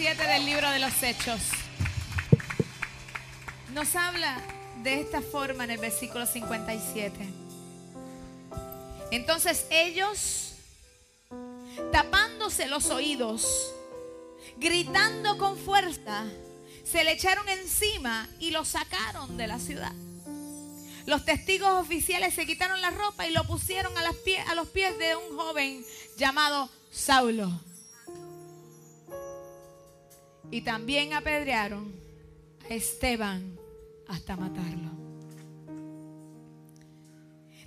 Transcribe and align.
57 0.00 0.32
del 0.32 0.46
libro 0.46 0.70
de 0.70 0.78
los 0.78 1.02
Hechos. 1.02 1.40
Nos 3.74 3.94
habla 3.94 4.42
de 4.82 4.98
esta 4.98 5.20
forma 5.20 5.64
en 5.64 5.72
el 5.72 5.78
versículo 5.78 6.24
57. 6.24 7.12
Entonces 9.10 9.66
ellos, 9.68 10.54
tapándose 11.92 12.66
los 12.66 12.86
oídos, 12.86 13.74
gritando 14.56 15.36
con 15.36 15.58
fuerza, 15.58 16.24
se 16.82 17.04
le 17.04 17.12
echaron 17.12 17.46
encima 17.50 18.26
y 18.38 18.52
lo 18.52 18.64
sacaron 18.64 19.36
de 19.36 19.48
la 19.48 19.58
ciudad. 19.58 19.92
Los 21.04 21.26
testigos 21.26 21.72
oficiales 21.78 22.32
se 22.32 22.46
quitaron 22.46 22.80
la 22.80 22.90
ropa 22.90 23.26
y 23.26 23.32
lo 23.32 23.44
pusieron 23.44 23.92
a 23.98 24.54
los 24.54 24.66
pies 24.68 24.98
de 24.98 25.16
un 25.16 25.36
joven 25.36 25.84
llamado 26.16 26.70
Saulo. 26.90 27.69
Y 30.50 30.62
también 30.62 31.12
apedrearon 31.12 31.94
a 32.68 32.74
Esteban 32.74 33.58
hasta 34.08 34.36
matarlo. 34.36 34.90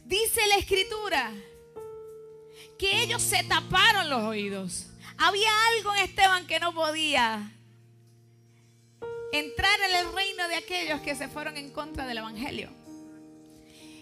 Dice 0.06 0.46
la 0.48 0.58
escritura 0.58 1.32
que 2.78 3.02
ellos 3.02 3.22
se 3.22 3.44
taparon 3.44 4.10
los 4.10 4.24
oídos. 4.24 4.88
Había 5.18 5.50
algo 5.78 5.96
en 5.96 6.04
Esteban 6.04 6.46
que 6.46 6.60
no 6.60 6.74
podía 6.74 7.52
entrar 9.32 9.80
en 9.90 9.96
el 9.96 10.14
reino 10.14 10.48
de 10.48 10.56
aquellos 10.56 11.02
que 11.02 11.16
se 11.16 11.28
fueron 11.28 11.58
en 11.58 11.72
contra 11.72 12.06
del 12.06 12.18
Evangelio. 12.18 12.70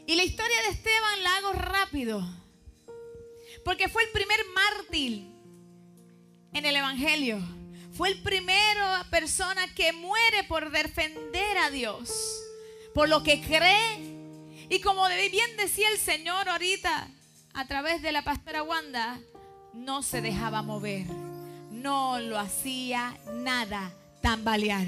Y 0.07 0.15
la 0.15 0.23
historia 0.23 0.61
de 0.63 0.69
Esteban 0.69 1.23
la 1.23 1.37
hago 1.37 1.53
rápido, 1.53 2.21
porque 3.63 3.87
fue 3.87 4.03
el 4.03 4.09
primer 4.09 4.39
mártir 4.53 5.27
en 6.53 6.65
el 6.65 6.75
Evangelio. 6.75 7.39
Fue 8.01 8.09
el 8.09 8.23
primero 8.23 8.83
persona 9.11 9.71
que 9.75 9.93
muere 9.93 10.43
por 10.45 10.71
defender 10.71 11.55
a 11.59 11.69
Dios, 11.69 12.41
por 12.95 13.07
lo 13.07 13.21
que 13.21 13.39
cree. 13.41 13.99
Y 14.71 14.81
como 14.81 15.07
bien 15.07 15.55
decía 15.55 15.87
el 15.87 15.99
Señor 15.99 16.49
ahorita 16.49 17.07
a 17.53 17.67
través 17.67 18.01
de 18.01 18.11
la 18.11 18.23
pastora 18.23 18.63
Wanda, 18.63 19.19
no 19.73 20.01
se 20.01 20.19
dejaba 20.19 20.63
mover, 20.63 21.05
no 21.69 22.19
lo 22.19 22.39
hacía 22.39 23.19
nada 23.33 23.93
tambalear. 24.23 24.87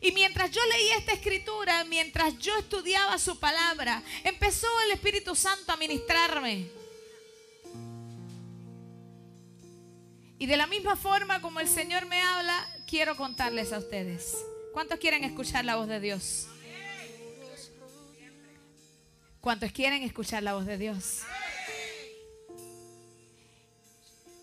Y 0.00 0.12
mientras 0.12 0.50
yo 0.52 0.62
leía 0.72 0.96
esta 0.96 1.12
escritura, 1.12 1.84
mientras 1.84 2.38
yo 2.38 2.56
estudiaba 2.56 3.18
su 3.18 3.38
palabra, 3.38 4.02
empezó 4.24 4.68
el 4.86 4.92
Espíritu 4.92 5.34
Santo 5.34 5.70
a 5.72 5.76
ministrarme. 5.76 6.85
Y 10.38 10.46
de 10.46 10.56
la 10.56 10.66
misma 10.66 10.96
forma 10.96 11.40
como 11.40 11.60
el 11.60 11.68
Señor 11.68 12.06
me 12.06 12.20
habla, 12.20 12.66
quiero 12.86 13.16
contarles 13.16 13.72
a 13.72 13.78
ustedes. 13.78 14.36
¿Cuántos 14.72 14.98
quieren 14.98 15.24
escuchar 15.24 15.64
la 15.64 15.76
voz 15.76 15.88
de 15.88 16.00
Dios? 16.00 16.48
¿Cuántos 19.40 19.72
quieren 19.72 20.02
escuchar 20.02 20.42
la 20.42 20.54
voz 20.54 20.66
de 20.66 20.76
Dios? 20.76 21.22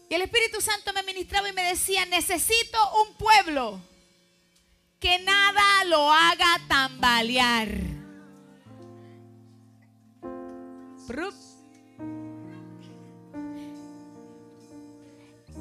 Y 0.10 0.16
el 0.16 0.22
Espíritu 0.22 0.62
Santo 0.62 0.94
me 0.94 1.04
ministraba 1.04 1.50
y 1.50 1.54
me 1.54 1.64
decía, 1.64 2.06
necesito 2.06 2.78
un 3.02 3.16
pueblo 3.16 3.82
que 5.00 5.20
nada 5.20 5.84
lo 5.86 6.12
haga 6.12 6.62
tambalear. 6.68 7.70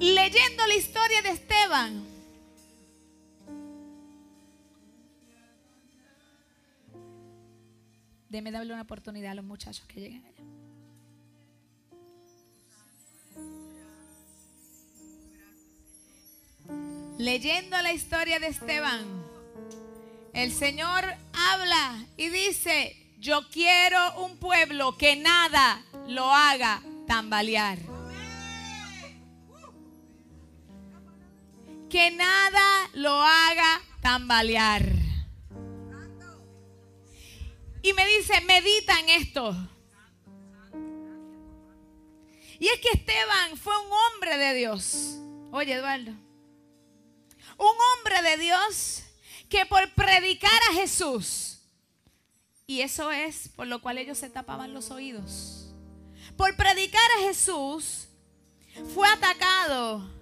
Leyendo 0.03 0.67
la 0.67 0.75
historia 0.75 1.23
de 1.23 1.31
Esteban. 1.31 2.05
Deme 8.29 8.51
darle 8.51 8.73
una 8.73 8.83
oportunidad 8.83 9.33
a 9.33 9.35
los 9.37 9.45
muchachos 9.45 9.87
que 9.87 10.01
lleguen 10.01 10.25
allá. 10.25 10.43
Leyendo 17.19 17.81
la 17.83 17.93
historia 17.93 18.41
de 18.41 18.49
Esteban, 18.49 19.05
el 20.33 20.51
Señor 20.51 21.05
habla 21.33 22.05
y 22.17 22.31
dice, 22.31 22.97
yo 23.21 23.49
quiero 23.51 24.25
un 24.25 24.37
pueblo 24.39 24.97
que 24.97 25.15
nada 25.15 25.85
lo 26.09 26.33
haga 26.33 26.83
tambalear. 27.07 27.92
Que 31.93 32.11
nada 32.11 32.89
lo 32.95 33.21
haga 33.21 33.83
tambalear. 34.01 34.83
Y 37.83 37.93
me 37.93 38.07
dice, 38.07 38.41
medita 38.41 38.99
en 38.99 39.09
esto. 39.11 39.55
Y 42.59 42.67
es 42.67 42.81
que 42.81 42.89
Esteban 42.95 43.59
fue 43.59 43.75
un 43.79 43.93
hombre 43.93 44.39
de 44.39 44.55
Dios. 44.55 45.19
Oye, 45.51 45.75
Eduardo. 45.75 46.13
Un 47.59 47.77
hombre 47.99 48.23
de 48.23 48.39
Dios 48.39 49.03
que 49.51 49.67
por 49.67 49.93
predicar 49.93 50.63
a 50.71 50.73
Jesús, 50.73 51.59
y 52.67 52.81
eso 52.81 53.11
es 53.13 53.51
por 53.51 53.67
lo 53.67 53.83
cual 53.83 53.99
ellos 53.99 54.17
se 54.17 54.31
tapaban 54.31 54.73
los 54.73 54.91
oídos, 54.91 55.75
por 56.39 56.57
predicar 56.57 57.11
a 57.19 57.25
Jesús, 57.25 58.09
fue 58.95 59.07
atacado 59.09 60.22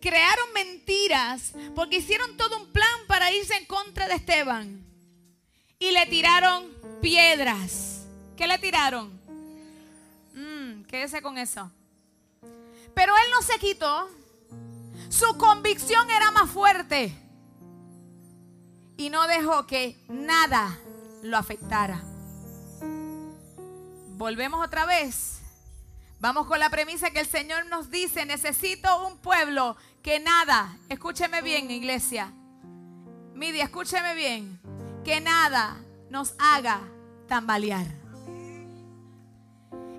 crearon 0.00 0.52
mentiras 0.54 1.52
porque 1.74 1.96
hicieron 1.96 2.36
todo 2.36 2.60
un 2.60 2.72
plan 2.72 3.00
para 3.06 3.30
irse 3.32 3.56
en 3.56 3.66
contra 3.66 4.08
de 4.08 4.14
Esteban. 4.14 4.84
Y 5.78 5.90
le 5.90 6.06
tiraron 6.06 6.70
piedras. 7.02 8.06
¿Qué 8.36 8.46
le 8.46 8.58
tiraron? 8.58 9.10
Mm, 10.34 10.84
quédese 10.84 11.22
con 11.22 11.38
eso. 11.38 11.70
Pero 12.94 13.14
él 13.14 13.30
no 13.32 13.42
se 13.42 13.58
quitó. 13.58 14.08
Su 15.08 15.36
convicción 15.36 16.10
era 16.10 16.30
más 16.30 16.50
fuerte. 16.50 17.14
Y 18.96 19.10
no 19.10 19.26
dejó 19.26 19.66
que 19.66 19.96
nada 20.08 20.78
lo 21.22 21.36
afectara. 21.36 22.02
Volvemos 24.16 24.64
otra 24.64 24.86
vez. 24.86 25.40
Vamos 26.18 26.46
con 26.46 26.58
la 26.58 26.70
premisa 26.70 27.10
que 27.10 27.20
el 27.20 27.26
Señor 27.26 27.66
nos 27.66 27.90
dice, 27.90 28.24
necesito 28.24 29.06
un 29.06 29.18
pueblo 29.18 29.76
que 30.02 30.18
nada, 30.18 30.78
escúcheme 30.88 31.42
bien 31.42 31.70
iglesia, 31.70 32.32
Midi, 33.34 33.60
escúcheme 33.60 34.14
bien, 34.14 34.58
que 35.04 35.20
nada 35.20 35.76
nos 36.08 36.34
haga 36.38 36.80
tambalear. 37.28 37.86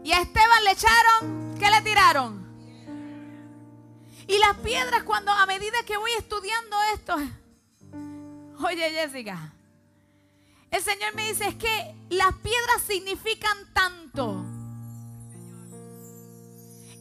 Y 0.03 0.11
a 0.11 0.21
Esteban 0.21 0.63
le 0.63 0.71
echaron, 0.71 1.55
¿qué 1.59 1.69
le 1.69 1.81
tiraron? 1.81 2.47
Y 4.27 4.39
las 4.39 4.57
piedras 4.57 5.03
cuando 5.03 5.31
a 5.31 5.45
medida 5.45 5.77
que 5.85 5.97
voy 5.97 6.11
estudiando 6.17 6.77
esto, 6.95 7.15
oye 8.65 8.89
Jessica, 8.89 9.53
el 10.71 10.81
Señor 10.81 11.13
me 11.13 11.29
dice 11.29 11.47
es 11.47 11.55
que 11.55 11.95
las 12.09 12.33
piedras 12.37 12.81
significan 12.87 13.71
tanto. 13.71 14.46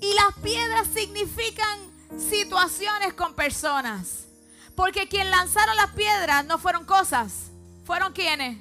Y 0.00 0.12
las 0.14 0.34
piedras 0.42 0.86
significan 0.92 1.78
situaciones 2.18 3.14
con 3.14 3.34
personas. 3.34 4.26
Porque 4.74 5.08
quien 5.08 5.30
lanzaron 5.30 5.74
las 5.76 5.90
piedras 5.92 6.44
no 6.44 6.58
fueron 6.58 6.84
cosas, 6.84 7.50
fueron 7.84 8.12
quienes? 8.12 8.58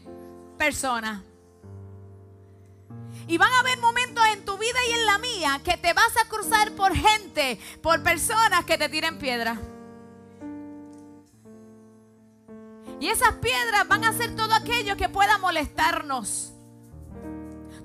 Personas. 0.57 1.21
Y 3.27 3.37
van 3.37 3.51
a 3.51 3.59
haber 3.59 3.79
momentos 3.79 4.23
en 4.27 4.45
tu 4.45 4.57
vida 4.57 4.79
y 4.89 4.93
en 4.93 5.05
la 5.05 5.17
mía 5.17 5.61
que 5.63 5.77
te 5.77 5.93
vas 5.93 6.15
a 6.17 6.29
cruzar 6.29 6.71
por 6.73 6.95
gente, 6.95 7.59
por 7.81 8.01
personas 8.01 8.63
que 8.65 8.77
te 8.77 8.87
tiren 8.87 9.17
piedras. 9.17 9.59
Y 12.99 13.09
esas 13.09 13.33
piedras 13.35 13.87
van 13.87 14.05
a 14.05 14.13
ser 14.13 14.35
todo 14.35 14.53
aquello 14.53 14.95
que 14.95 15.09
pueda 15.09 15.37
molestarnos. 15.37 16.54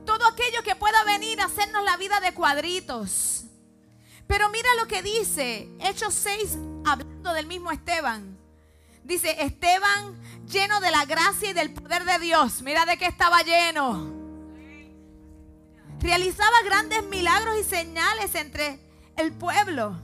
Todo 0.04 0.26
aquello 0.26 0.62
que 0.62 0.74
pueda 0.74 1.04
venir 1.04 1.40
a 1.40 1.46
hacernos 1.46 1.84
la 1.84 1.96
vida 1.96 2.20
de 2.20 2.34
cuadritos. 2.34 3.44
Pero 4.26 4.48
mira 4.48 4.68
lo 4.78 4.86
que 4.86 5.02
dice 5.02 5.68
Hechos 5.80 6.14
6, 6.14 6.56
hablando 6.84 7.32
del 7.32 7.46
mismo 7.46 7.72
Esteban. 7.72 8.38
Dice, 9.02 9.42
Esteban 9.42 10.20
lleno 10.46 10.80
de 10.80 10.90
la 10.90 11.04
gracia 11.04 11.50
y 11.50 11.52
del 11.52 11.72
poder 11.72 12.04
de 12.04 12.18
Dios. 12.18 12.62
Mira 12.62 12.86
de 12.86 12.96
qué 12.96 13.06
estaba 13.06 13.42
lleno. 13.42 14.20
Realizaba 16.00 16.62
grandes 16.64 17.02
milagros 17.04 17.56
y 17.58 17.64
señales 17.64 18.34
entre 18.34 18.78
el 19.16 19.32
pueblo. 19.32 20.00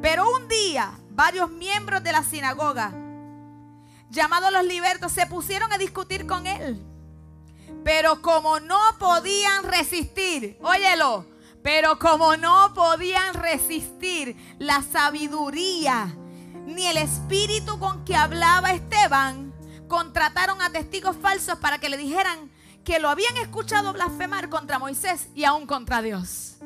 Pero 0.00 0.30
un 0.34 0.48
día, 0.48 0.98
varios 1.10 1.50
miembros 1.50 2.02
de 2.02 2.12
la 2.12 2.22
sinagoga, 2.22 2.92
llamados 4.10 4.52
los 4.52 4.64
libertos, 4.64 5.12
se 5.12 5.26
pusieron 5.26 5.72
a 5.72 5.78
discutir 5.78 6.26
con 6.26 6.46
él. 6.46 6.82
Pero 7.84 8.20
como 8.22 8.60
no 8.60 8.78
podían 8.98 9.64
resistir, 9.64 10.58
óyelo, 10.62 11.26
Pero 11.62 11.98
como 11.98 12.36
no 12.36 12.72
podían 12.72 13.34
resistir 13.34 14.36
la 14.58 14.82
sabiduría 14.82 16.14
ni 16.66 16.86
el 16.86 16.98
espíritu 16.98 17.78
con 17.78 18.04
que 18.04 18.14
hablaba 18.14 18.72
Esteban, 18.72 19.52
contrataron 19.88 20.60
a 20.62 20.70
testigos 20.70 21.16
falsos 21.16 21.58
para 21.58 21.78
que 21.78 21.88
le 21.88 21.96
dijeran 21.96 22.50
que 22.84 22.98
lo 22.98 23.08
habían 23.08 23.36
escuchado 23.38 23.92
blasfemar 23.92 24.48
contra 24.48 24.78
Moisés 24.78 25.28
y 25.34 25.44
aún 25.44 25.66
contra 25.66 26.02
Dios. 26.02 26.56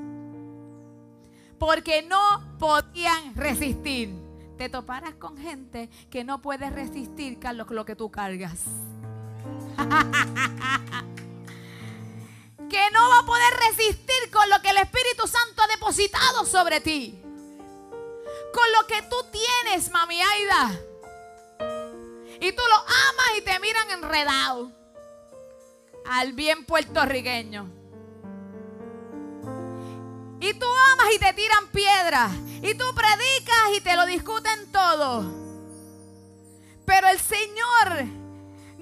Porque 1.59 2.03
no 2.03 2.57
podían 2.59 3.35
resistir. 3.35 4.15
Te 4.59 4.69
toparás 4.69 5.15
con 5.15 5.37
gente 5.37 5.89
que 6.11 6.25
no 6.25 6.43
puede 6.43 6.71
resistir, 6.71 7.39
Carlos, 7.39 7.71
lo 7.71 7.85
que 7.85 7.97
tú 7.97 8.11
cargas. 8.11 8.61
que 12.71 12.91
no 12.91 13.09
va 13.11 13.19
a 13.19 13.27
poder 13.27 13.53
resistir 13.69 14.31
con 14.33 14.49
lo 14.49 14.63
que 14.63 14.71
el 14.71 14.79
Espíritu 14.79 15.27
Santo 15.27 15.61
ha 15.63 15.67
depositado 15.67 16.47
sobre 16.47 16.81
ti. 16.81 17.23
Con 18.53 18.73
lo 18.73 18.87
que 18.87 19.03
tú 19.03 19.17
tienes, 19.31 19.91
mami 19.91 20.21
Aida. 20.21 20.71
Y 22.41 22.53
tú 22.53 22.63
lo 22.69 22.77
amas 22.77 23.39
y 23.39 23.43
te 23.43 23.59
miran 23.61 23.91
enredado. 23.91 24.73
Al 26.07 26.33
bien 26.33 26.65
puertorriqueño. 26.65 27.71
Y 30.41 30.55
tú 30.55 30.67
amas 30.93 31.13
y 31.15 31.19
te 31.19 31.33
tiran 31.35 31.69
piedras. 31.69 32.33
Y 32.63 32.75
tú 32.75 32.85
predicas 32.95 33.77
y 33.77 33.81
te 33.81 33.97
lo 33.97 34.07
discuten 34.07 34.73
todo. 34.73 35.25
Pero 36.85 37.09
el 37.09 37.21
Señor 37.21 38.22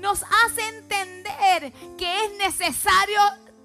nos 0.00 0.25
hace 0.25 0.67
entender 0.79 1.73
que 1.97 2.25
es 2.25 2.32
necesario 2.38 3.20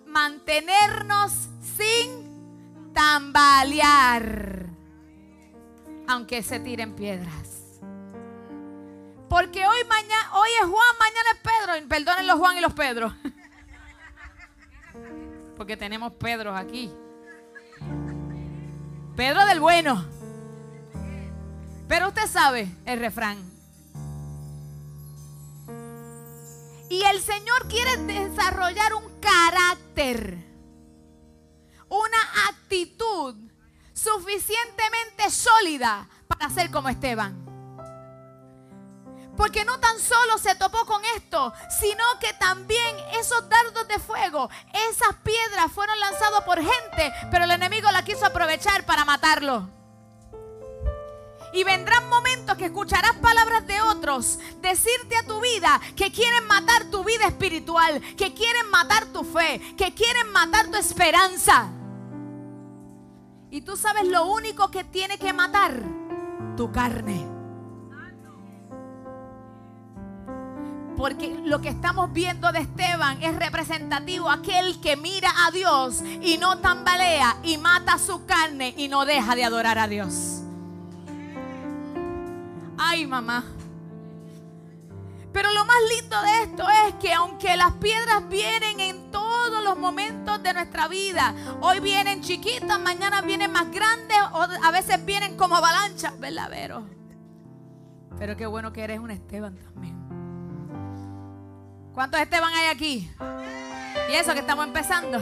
mantenernos 0.05 1.49
sin 1.77 2.93
tambalear, 2.93 4.67
aunque 6.07 6.43
se 6.43 6.59
tiren 6.59 6.95
piedras. 6.95 7.79
Porque 9.29 9.65
hoy, 9.67 9.77
mañana, 9.89 10.31
hoy 10.33 10.49
es 10.61 10.67
Juan, 10.67 10.95
mañana 10.99 11.31
es 11.33 11.39
Pedro. 11.41 11.73
Perdonen 11.89 12.27
los 12.27 12.37
Juan 12.37 12.55
y 12.57 12.61
los 12.61 12.73
Pedro. 12.73 13.15
Porque 15.57 15.75
tenemos 15.75 16.13
Pedro 16.13 16.55
aquí. 16.55 16.93
Pedro 19.15 19.43
del 19.45 19.59
bueno. 19.59 20.05
Pero 21.87 22.09
usted 22.09 22.27
sabe 22.27 22.67
el 22.85 22.99
refrán. 22.99 23.54
Y 26.89 27.01
el 27.03 27.21
Señor 27.21 27.67
quiere 27.67 27.97
desarrollar 27.97 28.93
un 28.93 29.19
carácter, 29.19 30.37
una 31.89 32.49
actitud 32.49 33.35
suficientemente 33.93 35.31
sólida 35.31 36.07
para 36.27 36.49
ser 36.49 36.69
como 36.69 36.89
Esteban. 36.89 37.43
Porque 39.35 39.65
no 39.65 39.79
tan 39.79 39.99
solo 39.99 40.37
se 40.37 40.55
topó 40.55 40.85
con 40.85 41.03
esto, 41.17 41.53
sino 41.81 42.03
que 42.21 42.33
también 42.33 42.95
esos 43.19 43.49
dardos 43.49 43.87
de 43.87 43.99
fuego, 43.99 44.49
esas 44.89 45.15
piedras 45.23 45.71
fueron 45.71 45.99
lanzados 45.99 46.43
por 46.45 46.57
gente, 46.57 47.13
pero 47.31 47.43
el 47.43 47.51
enemigo 47.51 47.91
la 47.91 48.05
quiso 48.05 48.25
aprovechar 48.25 48.85
para 48.85 49.03
matarlo. 49.03 49.74
Y 51.55 51.63
vendrán 51.63 52.09
momentos 52.09 52.57
que 52.57 52.65
escucharás 52.65 53.15
palabras 53.21 53.65
de 53.65 53.81
otros 53.81 54.39
decirte 54.61 55.15
a 55.15 55.25
tu 55.25 55.39
vida 55.39 55.79
que 55.95 56.11
quieren 56.11 56.45
matar 56.47 56.91
tu 56.91 57.01
vida 57.05 57.27
espiritual, 57.27 58.01
que 58.17 58.33
quieren 58.33 58.69
matar 58.69 59.05
tu 59.05 59.23
fe, 59.23 59.61
que 59.77 59.93
quieren 59.93 60.33
matar 60.33 60.67
tu 60.67 60.75
esperanza. 60.75 61.69
Y 63.51 63.61
tú 63.61 63.77
sabes 63.77 64.05
lo 64.05 64.25
único 64.25 64.69
que 64.69 64.83
tiene 64.83 65.17
que 65.17 65.31
matar, 65.31 65.81
tu 66.57 66.73
carne. 66.73 67.25
Porque 70.97 71.39
lo 71.45 71.61
que 71.61 71.69
estamos 71.69 72.11
viendo 72.11 72.51
de 72.51 72.59
Esteban 72.59 73.23
es 73.23 73.33
representativo 73.33 74.29
aquel 74.29 74.81
que 74.81 74.97
mira 74.97 75.31
a 75.47 75.51
Dios 75.51 76.01
y 76.21 76.37
no 76.37 76.57
tambalea 76.57 77.37
y 77.43 77.57
mata 77.57 77.97
su 77.97 78.25
carne 78.25 78.73
y 78.75 78.89
no 78.89 79.05
deja 79.05 79.35
de 79.35 79.45
adorar 79.45 79.79
a 79.79 79.87
Dios. 79.87 80.44
Ay, 82.77 83.07
mamá. 83.07 83.43
Pero 85.31 85.51
lo 85.51 85.65
más 85.65 85.75
lindo 85.97 86.21
de 86.21 86.43
esto 86.43 86.65
es 86.87 86.95
que 86.95 87.13
aunque 87.13 87.57
las 87.57 87.73
piedras 87.73 88.27
vienen 88.29 88.79
en 88.79 89.11
todos 89.11 89.61
los 89.63 89.77
momentos 89.77 90.41
de 90.41 90.53
nuestra 90.53 90.87
vida, 90.87 91.35
hoy 91.59 91.81
vienen 91.81 92.21
chiquitas, 92.21 92.79
mañana 92.79 93.21
vienen 93.21 93.51
más 93.51 93.69
grandes, 93.69 94.17
o 94.31 94.41
a 94.41 94.71
veces 94.71 95.03
vienen 95.03 95.35
como 95.35 95.57
avalanchas, 95.57 96.17
¿verdad, 96.19 96.49
Vero? 96.49 96.85
Pero 98.17 98.37
qué 98.37 98.45
bueno 98.45 98.71
que 98.71 98.83
eres 98.83 98.99
un 98.99 99.11
Esteban 99.11 99.57
también. 99.57 99.95
¿Cuántos 101.93 102.21
Esteban 102.21 102.53
hay 102.53 102.67
aquí? 102.67 103.11
Y 104.09 104.13
eso 104.13 104.33
que 104.33 104.39
estamos 104.39 104.65
empezando. 104.65 105.19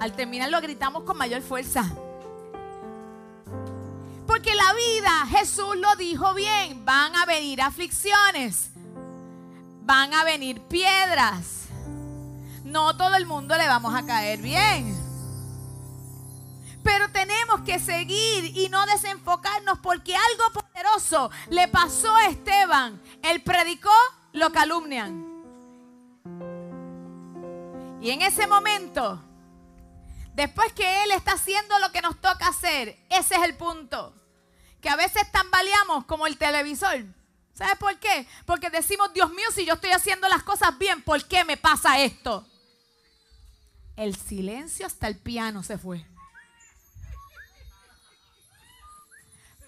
Al 0.00 0.12
terminar 0.14 0.50
lo 0.50 0.60
gritamos 0.60 1.04
con 1.04 1.18
mayor 1.18 1.42
fuerza. 1.42 1.84
Porque 4.32 4.54
la 4.54 4.72
vida, 4.72 5.26
Jesús 5.26 5.76
lo 5.76 5.94
dijo 5.96 6.32
bien, 6.32 6.86
van 6.86 7.14
a 7.16 7.26
venir 7.26 7.60
aflicciones, 7.60 8.70
van 9.82 10.14
a 10.14 10.24
venir 10.24 10.62
piedras. 10.62 11.66
No 12.64 12.96
todo 12.96 13.14
el 13.16 13.26
mundo 13.26 13.54
le 13.58 13.66
vamos 13.66 13.94
a 13.94 14.06
caer 14.06 14.40
bien. 14.40 14.96
Pero 16.82 17.10
tenemos 17.10 17.60
que 17.60 17.78
seguir 17.78 18.56
y 18.56 18.70
no 18.70 18.86
desenfocarnos 18.86 19.80
porque 19.80 20.16
algo 20.16 20.62
poderoso 20.62 21.30
le 21.50 21.68
pasó 21.68 22.16
a 22.16 22.28
Esteban. 22.28 23.02
Él 23.20 23.42
predicó, 23.42 23.92
lo 24.32 24.50
calumnian. 24.50 25.26
Y 28.00 28.08
en 28.08 28.22
ese 28.22 28.46
momento, 28.46 29.22
después 30.32 30.72
que 30.72 31.04
Él 31.04 31.10
está 31.10 31.32
haciendo 31.32 31.78
lo 31.80 31.92
que 31.92 32.00
nos 32.00 32.18
toca 32.18 32.48
hacer, 32.48 32.98
ese 33.10 33.34
es 33.34 33.42
el 33.42 33.58
punto 33.58 34.21
que 34.82 34.90
a 34.90 34.96
veces 34.96 35.30
tambaleamos 35.30 36.04
como 36.04 36.26
el 36.26 36.36
televisor. 36.36 37.04
¿Sabes 37.54 37.76
por 37.78 37.96
qué? 37.98 38.26
Porque 38.44 38.68
decimos, 38.68 39.12
Dios 39.14 39.30
mío, 39.30 39.46
si 39.54 39.64
yo 39.64 39.74
estoy 39.74 39.90
haciendo 39.90 40.28
las 40.28 40.42
cosas 40.42 40.76
bien, 40.76 41.02
¿por 41.02 41.24
qué 41.26 41.44
me 41.44 41.56
pasa 41.56 42.00
esto? 42.00 42.46
El 43.96 44.16
silencio 44.16 44.86
hasta 44.86 45.06
el 45.06 45.16
piano 45.18 45.62
se 45.62 45.78
fue. 45.78 46.04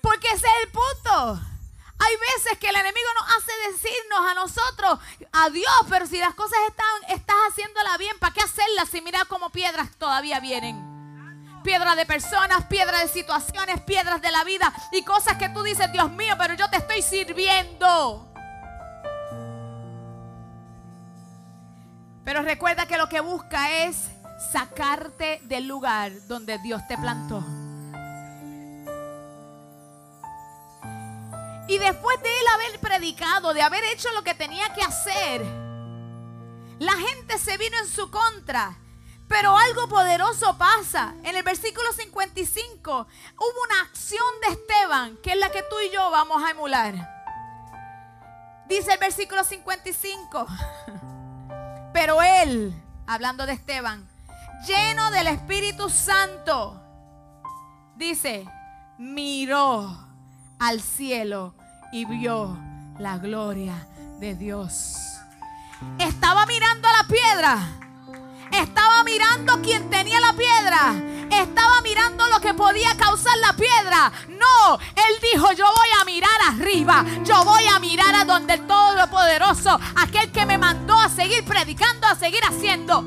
Porque 0.03 0.27
ese 0.29 0.47
es 0.47 0.67
el 0.67 0.71
punto. 0.73 1.41
Hay 1.99 2.17
veces 2.17 2.59
que 2.59 2.69
el 2.69 2.77
enemigo 2.77 3.07
nos 3.21 3.37
hace 3.37 3.53
decirnos 3.71 4.21
a 4.29 4.35
nosotros, 4.35 4.99
adiós, 5.33 5.87
pero 5.89 6.07
si 6.07 6.19
las 6.19 6.35
cosas 6.35 6.59
están, 6.69 7.17
estás 7.17 7.37
haciéndolas 7.49 7.99
bien, 7.99 8.19
¿para 8.19 8.35
qué 8.35 8.41
hacerlas 8.41 8.89
si 8.89 9.01
mira 9.01 9.25
como 9.27 9.51
piedras 9.51 9.91
todavía 9.97 10.41
vienen? 10.41 10.94
Piedras 11.65 11.97
de 11.97 12.07
personas, 12.07 12.67
piedras 12.67 13.03
de 13.03 13.09
situaciones, 13.09 13.81
piedras 13.81 14.21
de 14.23 14.31
la 14.31 14.45
vida 14.45 14.73
y 14.93 15.03
cosas 15.03 15.37
que 15.39 15.49
tú 15.49 15.65
dices, 15.65 15.91
Dios 15.91 16.13
mío, 16.13 16.37
pero 16.39 16.55
yo 16.55 16.69
te 16.71 16.77
estoy 16.77 17.03
sirviendo. 17.03 18.31
Pero 22.25 22.43
recuerda 22.43 22.87
que 22.87 22.97
lo 22.97 23.09
que 23.09 23.21
busca 23.21 23.85
es 23.85 24.11
sacarte 24.53 25.41
del 25.45 25.67
lugar 25.67 26.13
donde 26.29 26.59
Dios 26.59 26.87
te 26.87 26.97
plantó. 26.97 27.43
Y 31.67 31.79
después 31.79 32.23
de 32.23 32.29
él 32.29 32.47
haber 32.55 32.81
predicado, 32.81 33.55
de 33.55 33.63
haber 33.63 33.83
hecho 33.85 34.11
lo 34.13 34.23
que 34.23 34.35
tenía 34.35 34.73
que 34.75 34.83
hacer, 34.83 35.43
la 36.79 36.93
gente 36.93 37.39
se 37.39 37.57
vino 37.57 37.77
en 37.79 37.89
su 37.89 38.11
contra 38.11 38.84
pero 39.29 39.57
algo 39.57 39.89
poderoso 39.89 40.57
pasa. 40.59 41.15
En 41.25 41.37
el 41.37 41.43
versículo 41.43 41.93
55 41.93 43.07
hubo 43.37 43.65
una 43.65 43.81
acción 43.83 44.25
de 44.43 44.53
Esteban, 44.53 45.17
que 45.23 45.33
es 45.33 45.39
la 45.39 45.51
que 45.51 45.63
tú 45.63 45.77
y 45.81 45.93
yo 45.93 46.11
vamos 46.11 46.43
a 46.43 46.51
emular. 46.51 46.95
Dice 48.69 48.95
el 48.95 48.99
versículo 48.99 49.45
55. 49.45 50.47
Pero 51.93 52.23
él, 52.23 52.75
hablando 53.07 53.47
de 53.47 53.53
Esteban, 53.53 54.09
lleno 54.67 55.11
del 55.11 55.29
Espíritu 55.29 55.89
Santo, 55.91 56.81
dice, 57.95 58.47
miró 58.99 59.97
al 60.59 60.81
cielo 60.81 61.55
y 61.93 62.05
vio 62.05 62.59
la 62.99 63.19
gloria 63.19 63.87
de 64.19 64.35
Dios. 64.35 64.97
Estaba 65.99 66.47
mirando 66.47 66.89
a 66.89 67.03
la 67.03 67.09
piedra 67.09 67.84
estaba 68.59 69.03
mirando 69.05 69.61
quien 69.63 69.91
tenía 69.91 70.21
la 70.21 70.33
piedra. 70.33 70.95
Estaba 71.31 71.81
mirando 71.83 72.29
lo 72.29 72.41
que 72.41 72.55
podía 72.55 72.97
causar 72.97 73.37
la 73.39 73.55
piedra. 73.55 74.13
No, 74.29 74.79
él 74.79 75.33
dijo, 75.33 75.53
yo 75.53 75.67
voy 75.67 75.89
a 76.01 76.05
mirar 76.05 76.41
arriba. 76.49 77.05
Yo 77.25 77.45
voy 77.45 77.67
a 77.67 77.79
mirar 77.79 78.15
a 78.15 78.25
donde 78.25 78.55
el 78.55 78.67
Todopoderoso, 78.67 79.79
aquel 79.97 80.31
que 80.31 80.47
me 80.47 80.59
mandó 80.59 80.99
a 80.99 81.09
seguir 81.09 81.45
predicando, 81.45 82.07
a 82.07 82.15
seguir 82.15 82.43
haciendo. 82.45 83.05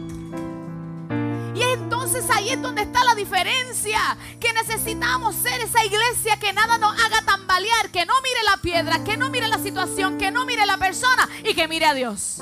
Y 1.56 1.64
entonces 1.64 2.30
ahí 2.30 2.50
es 2.50 2.62
donde 2.62 2.84
está 2.84 3.04
la 3.04 3.16
diferencia. 3.16 4.00
Que 4.40 4.54
necesitamos 4.54 5.36
ser 5.36 5.62
esa 5.62 5.84
iglesia 5.86 6.38
que 6.38 6.54
nada 6.54 6.78
nos 6.78 6.94
haga 7.04 7.22
tambalear. 7.24 7.90
Que 7.90 8.06
no 8.06 8.14
mire 8.22 8.44
la 8.44 8.58
piedra, 8.58 9.04
que 9.04 9.18
no 9.18 9.30
mire 9.30 9.48
la 9.48 9.58
situación, 9.58 10.18
que 10.18 10.30
no 10.30 10.46
mire 10.46 10.66
la 10.66 10.78
persona 10.78 11.28
y 11.44 11.56
que 11.56 11.68
mire 11.68 11.86
a 11.86 11.94
Dios. 11.94 12.42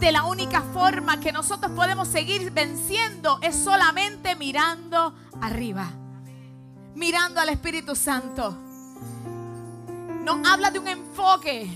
De 0.00 0.12
la 0.12 0.24
única 0.24 0.62
forma 0.62 1.20
que 1.20 1.30
nosotros 1.30 1.72
podemos 1.72 2.08
seguir 2.08 2.50
venciendo 2.52 3.38
es 3.42 3.54
solamente 3.54 4.34
mirando 4.34 5.14
arriba. 5.42 5.90
Mirando 6.94 7.38
al 7.38 7.50
Espíritu 7.50 7.94
Santo. 7.94 8.56
Nos 10.24 10.48
habla 10.48 10.70
de 10.70 10.78
un 10.78 10.88
enfoque. 10.88 11.70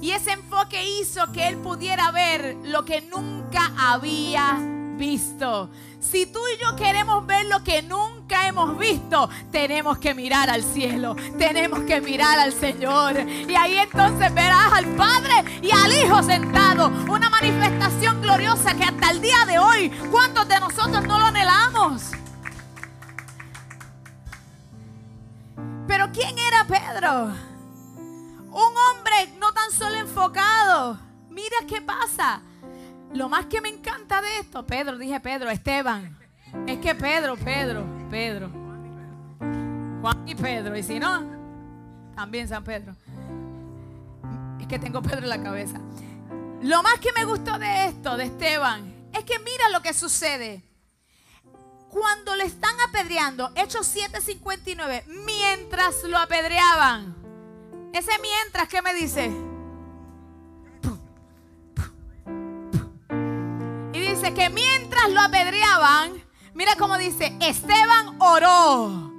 Y 0.00 0.10
ese 0.10 0.32
enfoque 0.32 0.84
hizo 1.00 1.30
que 1.30 1.46
él 1.46 1.58
pudiera 1.58 2.10
ver 2.10 2.56
lo 2.64 2.84
que 2.84 3.00
nunca 3.02 3.72
había 3.78 4.75
visto. 4.96 5.70
Si 6.00 6.26
tú 6.26 6.40
y 6.54 6.62
yo 6.62 6.76
queremos 6.76 7.26
ver 7.26 7.46
lo 7.46 7.62
que 7.64 7.82
nunca 7.82 8.46
hemos 8.46 8.78
visto, 8.78 9.28
tenemos 9.50 9.98
que 9.98 10.14
mirar 10.14 10.48
al 10.50 10.62
cielo, 10.62 11.16
tenemos 11.38 11.80
que 11.80 12.00
mirar 12.00 12.38
al 12.38 12.52
Señor. 12.52 13.18
Y 13.18 13.54
ahí 13.54 13.78
entonces 13.78 14.32
verás 14.34 14.72
al 14.72 14.86
Padre 14.96 15.60
y 15.62 15.70
al 15.70 15.92
Hijo 15.92 16.22
sentado. 16.22 16.88
Una 17.08 17.28
manifestación 17.28 18.22
gloriosa 18.22 18.74
que 18.74 18.84
hasta 18.84 19.10
el 19.10 19.20
día 19.20 19.44
de 19.46 19.58
hoy, 19.58 19.90
¿cuántos 20.10 20.46
de 20.48 20.60
nosotros 20.60 21.04
no 21.06 21.18
lo 21.18 21.26
anhelamos? 21.26 22.10
Pero 25.86 26.10
¿quién 26.12 26.38
era 26.38 26.64
Pedro? 26.66 27.32
Un 28.50 28.74
hombre 28.90 29.34
no 29.38 29.52
tan 29.52 29.70
solo 29.70 29.96
enfocado. 29.96 30.98
Mira 31.30 31.56
qué 31.68 31.80
pasa. 31.80 32.40
Lo 33.14 33.28
más 33.28 33.46
que 33.46 33.60
me 33.60 33.68
encanta 33.68 34.20
de 34.20 34.38
esto, 34.40 34.66
Pedro, 34.66 34.98
dije 34.98 35.18
Pedro, 35.20 35.50
Esteban. 35.50 36.16
Es 36.66 36.78
que 36.78 36.94
Pedro, 36.94 37.36
Pedro, 37.36 37.84
Pedro. 38.10 38.50
Juan 40.00 40.28
y 40.28 40.34
Pedro. 40.34 40.76
Y 40.76 40.82
si 40.82 40.98
no, 40.98 41.24
también 42.14 42.48
San 42.48 42.64
Pedro. 42.64 42.94
Es 44.60 44.66
que 44.66 44.78
tengo 44.78 45.02
Pedro 45.02 45.18
en 45.18 45.28
la 45.28 45.42
cabeza. 45.42 45.80
Lo 46.62 46.82
más 46.82 46.98
que 47.00 47.12
me 47.12 47.24
gustó 47.24 47.58
de 47.58 47.86
esto, 47.86 48.16
de 48.16 48.24
Esteban, 48.24 49.08
es 49.12 49.24
que 49.24 49.38
mira 49.38 49.68
lo 49.70 49.82
que 49.82 49.92
sucede. 49.92 50.62
Cuando 51.90 52.34
le 52.36 52.44
están 52.44 52.74
apedreando, 52.88 53.52
Hechos 53.54 53.86
7:59, 53.86 55.04
mientras 55.24 56.02
lo 56.04 56.18
apedreaban. 56.18 57.14
Ese 57.92 58.12
mientras, 58.20 58.68
¿qué 58.68 58.82
me 58.82 58.92
dice? 58.94 59.30
Que 64.34 64.50
mientras 64.50 65.10
lo 65.10 65.20
apedreaban, 65.20 66.12
mira 66.54 66.72
cómo 66.76 66.98
dice, 66.98 67.36
Esteban 67.40 68.16
oró. 68.18 69.12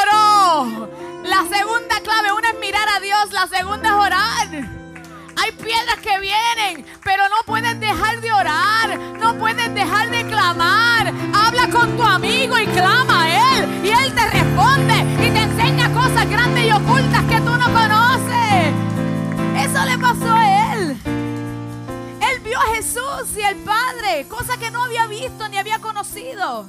Oró. 0.00 0.90
La 1.24 1.44
segunda 1.48 2.00
clave, 2.02 2.32
una 2.32 2.50
es 2.50 2.58
mirar 2.60 2.88
a 2.88 3.00
Dios, 3.00 3.32
la 3.32 3.46
segunda 3.46 3.88
es 3.88 3.94
orar. 3.94 4.48
Hay 5.36 5.52
piedras 5.52 5.98
que 6.02 6.18
vienen, 6.18 6.86
pero 7.04 7.28
no 7.28 7.36
puedes 7.46 7.78
dejar 7.78 8.20
de 8.20 8.32
orar, 8.32 8.98
no 9.20 9.38
puedes 9.38 9.72
dejar 9.74 10.10
de 10.10 10.26
clamar. 10.26 11.12
Habla 11.34 11.68
con 11.70 11.96
tu 11.96 12.02
amigo 12.02 12.58
y 12.58 12.66
clama 12.66 13.24
a 13.24 13.58
Él 13.58 13.84
y 13.84 13.88
Él 13.88 14.14
te 14.14 14.26
responde 14.30 14.94
y 15.26 15.30
te 15.30 15.42
enseña 15.42 15.92
cosas 15.92 16.28
grandes 16.28 16.64
y 16.64 16.72
ocultas 16.72 17.22
que 17.24 17.40
tú 17.40 17.50
no 17.50 17.66
conoces. 17.66 18.74
Eso 19.58 19.84
le 19.84 19.98
pasó 19.98 20.32
a 20.32 20.50
Él. 20.50 20.55
A 22.56 22.74
Jesús 22.74 23.36
y 23.36 23.42
al 23.42 23.56
Padre, 23.56 24.26
cosa 24.28 24.56
que 24.56 24.70
no 24.70 24.84
había 24.84 25.06
visto 25.06 25.48
ni 25.48 25.58
había 25.58 25.78
conocido. 25.78 26.66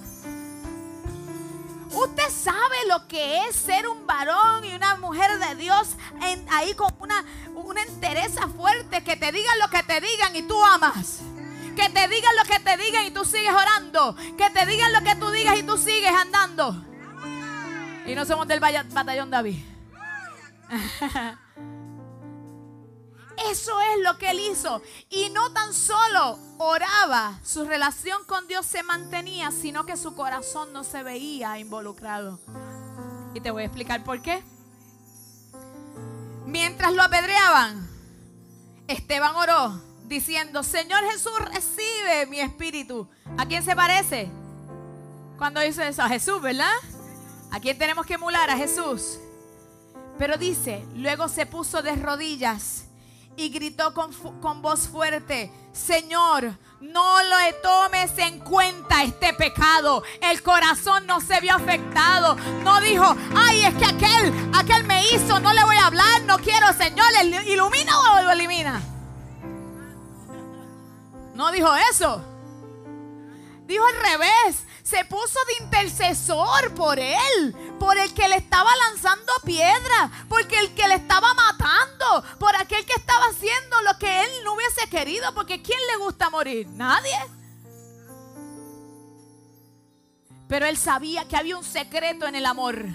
Usted 1.92 2.30
sabe 2.30 2.76
lo 2.90 3.08
que 3.08 3.46
es 3.46 3.56
ser 3.56 3.88
un 3.88 4.06
varón 4.06 4.66
y 4.66 4.74
una 4.74 4.98
mujer 4.98 5.40
de 5.40 5.56
Dios 5.56 5.96
ahí 6.50 6.74
con 6.74 6.94
una, 7.00 7.24
una 7.56 7.82
entereza 7.82 8.48
fuerte, 8.50 9.04
que 9.04 9.16
te 9.16 9.32
digan 9.32 9.60
lo 9.60 9.70
que 9.70 9.82
te 9.84 10.02
digan 10.02 10.36
y 10.36 10.44
tú 10.44 10.62
amas. 10.64 11.20
Que 11.76 11.90
te 11.90 12.08
digan 12.08 12.36
lo 12.36 12.44
que 12.44 12.60
te 12.60 12.76
digan 12.78 13.06
y 13.06 13.12
tú 13.12 13.24
sigues 13.24 13.54
orando. 13.54 14.16
Que 14.38 14.50
te 14.50 14.66
digan 14.66 14.92
lo 14.92 15.02
que 15.04 15.16
tú 15.16 15.32
digas 15.32 15.58
y 15.58 15.64
tú 15.64 15.78
sigues 15.78 16.12
andando. 16.12 16.84
Y 18.06 18.16
no 18.16 18.26
somos 18.26 18.48
del 18.48 18.60
batallón 18.60 19.30
David. 19.30 19.64
Eso 23.46 23.80
es 23.82 24.04
lo 24.04 24.18
que 24.18 24.32
él 24.32 24.40
hizo. 24.40 24.82
Y 25.10 25.30
no 25.30 25.52
tan 25.54 25.74
solo 25.74 26.40
oraba, 26.58 27.40
su 27.44 27.66
relación 27.66 28.24
con 28.26 28.48
Dios 28.48 28.66
se 28.66 28.82
mantenía, 28.84 29.52
sino 29.52 29.86
que 29.86 29.96
su 29.96 30.16
corazón 30.16 30.74
no 30.74 30.84
se 30.84 31.04
veía 31.04 31.60
involucrado. 31.60 32.40
Y 33.34 33.42
te 33.42 33.52
voy 33.52 33.64
a 33.64 33.66
explicar 33.68 34.04
por 34.04 34.22
qué. 34.22 34.44
Mientras 36.46 36.94
lo 36.94 37.04
apedreaban, 37.04 37.88
Esteban 38.88 39.36
oró 39.36 39.82
diciendo, 40.06 40.64
Señor 40.64 41.04
Jesús, 41.12 41.38
recibe 41.54 42.26
mi 42.28 42.40
espíritu. 42.40 43.08
¿A 43.38 43.46
quién 43.46 43.64
se 43.64 43.76
parece? 43.76 44.32
Cuando 45.38 45.64
hizo 45.64 45.84
eso, 45.84 46.02
a 46.02 46.10
Jesús, 46.10 46.42
¿verdad? 46.42 46.74
¿A 47.52 47.60
quién 47.60 47.78
tenemos 47.78 48.06
que 48.06 48.16
emular? 48.16 48.50
A 48.50 48.58
Jesús. 48.58 49.20
Pero 50.18 50.38
dice, 50.38 50.84
luego 50.96 51.28
se 51.28 51.46
puso 51.46 51.84
de 51.84 51.96
rodillas 51.96 52.87
y 53.38 53.50
gritó 53.50 53.94
con, 53.94 54.12
con, 54.42 54.64
voz 54.64 54.88
fuerte, 54.88 55.52
Señor, 55.72 56.58
no 56.82 57.24
le 57.24 57.54
tomes 57.62 58.18
en 58.18 58.40
cuenta 58.40 59.04
este 59.04 59.32
pecado. 59.36 60.04
El 60.22 60.42
corazón 60.42 61.06
no 61.06 61.22
se 61.22 61.40
vio 61.40 61.54
afectado. 61.54 62.36
No 62.64 62.82
dijo, 62.82 63.16
ay, 63.36 63.64
es 63.64 63.76
que 63.76 63.86
aquel, 63.86 64.52
aquel 64.56 64.84
me 64.86 65.06
hizo, 65.10 65.40
no 65.40 65.54
le 65.54 65.64
voy 65.64 65.76
a 65.78 65.86
hablar, 65.86 66.24
no 66.24 66.40
quiero, 66.40 66.74
Señor, 66.74 67.08
ilumina 67.46 68.00
o 68.00 68.22
lo 68.24 68.32
elimina. 68.32 68.82
No 71.36 71.52
dijo 71.52 71.70
eso. 71.92 72.24
Dijo 73.68 73.86
al 73.86 74.12
revés 74.12 74.68
se 74.88 75.04
puso 75.04 75.38
de 75.48 75.66
intercesor 75.66 76.74
por 76.74 76.98
él, 76.98 77.76
por 77.78 77.98
el 77.98 78.14
que 78.14 78.30
le 78.30 78.38
estaba 78.38 78.70
lanzando 78.88 79.34
piedra, 79.44 80.10
porque 80.30 80.58
el 80.58 80.74
que 80.76 80.88
le 80.88 80.94
estaba 80.96 81.34
matando, 81.34 81.57
por 82.40 82.56
aquel 82.56 82.86
que 82.86 82.94
estaba 82.94 83.26
haciendo 83.26 83.82
lo 83.82 83.98
que 84.00 84.22
él 84.22 84.30
no 84.44 84.54
hubiese 84.54 84.90
querido, 84.90 85.34
porque 85.34 85.62
¿quién 85.62 85.80
le 85.92 86.04
gusta 86.04 86.30
morir? 86.30 86.68
Nadie. 86.68 87.18
Pero 90.48 90.66
él 90.66 90.78
sabía 90.78 91.28
que 91.28 91.36
había 91.36 91.58
un 91.58 91.64
secreto 91.64 92.28
en 92.28 92.36
el 92.36 92.46
amor. 92.46 92.86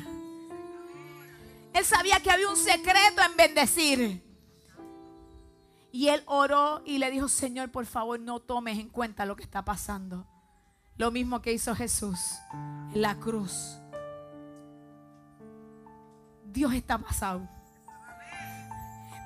Él 1.73 1.85
sabía 1.85 2.21
que 2.21 2.31
había 2.31 2.49
un 2.49 2.57
secreto 2.57 3.23
en 3.23 3.37
bendecir. 3.37 4.23
Y 5.91 6.09
él 6.09 6.23
oró 6.27 6.83
y 6.87 6.99
le 6.99 7.11
dijo, 7.11 7.29
Señor, 7.29 7.71
por 7.71 7.85
favor, 7.85 8.19
no 8.19 8.41
tomes 8.41 8.79
en 8.79 8.89
cuenta 8.89 9.27
lo 9.27 9.37
que 9.37 9.43
está 9.43 9.65
pasando. 9.65 10.27
Lo 10.97 11.11
mismo 11.11 11.43
que 11.43 11.53
hizo 11.53 11.75
Jesús 11.75 12.19
en 12.95 13.03
la 13.03 13.19
cruz. 13.19 13.79
Dios 16.45 16.73
está 16.75 16.99
pasado. 16.99 17.49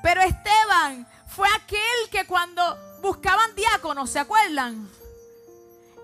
Pero 0.06 0.20
Esteban 0.20 1.04
fue 1.26 1.48
aquel 1.56 2.10
que 2.12 2.28
cuando 2.28 2.62
buscaban 3.02 3.52
diáconos, 3.56 4.08
¿se 4.08 4.20
acuerdan? 4.20 4.88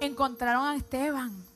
Encontraron 0.00 0.66
a 0.66 0.74
Esteban. 0.74 1.46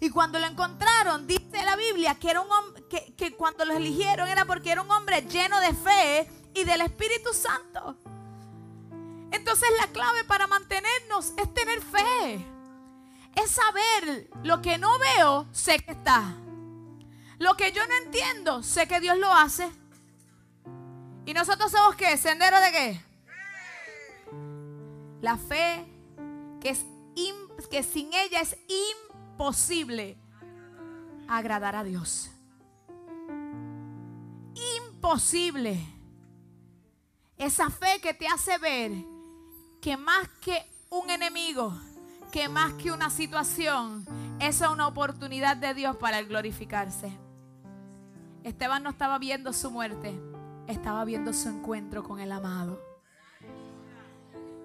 Y 0.00 0.08
cuando 0.08 0.38
lo 0.38 0.46
encontraron, 0.46 1.26
dice 1.26 1.62
la 1.66 1.76
Biblia 1.76 2.14
que, 2.14 2.30
era 2.30 2.40
un 2.40 2.48
que, 2.88 3.12
que 3.18 3.36
cuando 3.36 3.66
lo 3.66 3.74
eligieron 3.74 4.26
era 4.30 4.46
porque 4.46 4.72
era 4.72 4.80
un 4.80 4.90
hombre 4.90 5.20
lleno 5.28 5.60
de 5.60 5.74
fe 5.74 6.30
y 6.54 6.64
del 6.64 6.80
Espíritu 6.80 7.34
Santo. 7.34 7.98
Entonces 9.30 9.68
la 9.78 9.88
clave 9.88 10.24
para 10.24 10.46
mantenernos 10.46 11.34
es 11.36 11.52
tener 11.52 11.82
fe 11.82 12.46
es 13.34 13.50
saber 13.50 14.30
lo 14.42 14.62
que 14.62 14.78
no 14.78 14.98
veo, 14.98 15.46
sé 15.52 15.78
que 15.80 15.92
está. 15.92 16.34
Lo 17.38 17.58
que 17.58 17.72
yo 17.72 17.86
no 17.86 17.94
entiendo, 18.06 18.62
sé 18.62 18.88
que 18.88 19.00
Dios 19.00 19.18
lo 19.18 19.30
hace. 19.30 19.70
¿Y 21.28 21.34
nosotros 21.34 21.70
somos 21.70 21.94
qué? 21.94 22.16
¿Sendero 22.16 22.58
de 22.58 22.72
qué? 22.72 23.00
La 25.20 25.36
fe 25.36 25.84
que, 26.58 26.70
es 26.70 26.86
que 27.70 27.82
sin 27.82 28.14
ella 28.14 28.40
es 28.40 28.56
imposible 28.96 30.16
agradar 31.28 31.76
a 31.76 31.84
Dios. 31.84 32.30
Imposible. 34.78 35.78
Esa 37.36 37.68
fe 37.68 38.00
que 38.00 38.14
te 38.14 38.26
hace 38.26 38.56
ver 38.56 38.92
que 39.82 39.98
más 39.98 40.26
que 40.40 40.64
un 40.88 41.10
enemigo, 41.10 41.78
que 42.32 42.48
más 42.48 42.72
que 42.72 42.90
una 42.90 43.10
situación, 43.10 44.06
es 44.40 44.62
una 44.62 44.86
oportunidad 44.86 45.58
de 45.58 45.74
Dios 45.74 45.94
para 45.96 46.20
el 46.20 46.26
glorificarse. 46.26 47.12
Esteban 48.44 48.82
no 48.82 48.88
estaba 48.88 49.18
viendo 49.18 49.52
su 49.52 49.70
muerte, 49.70 50.18
estaba 50.68 51.04
viendo 51.04 51.32
su 51.32 51.48
encuentro 51.48 52.04
con 52.04 52.20
el 52.20 52.30
amado. 52.30 52.80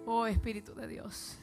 Oh 0.06 0.28
Espíritu 0.28 0.76
de 0.76 0.88
Dios. 0.88 1.38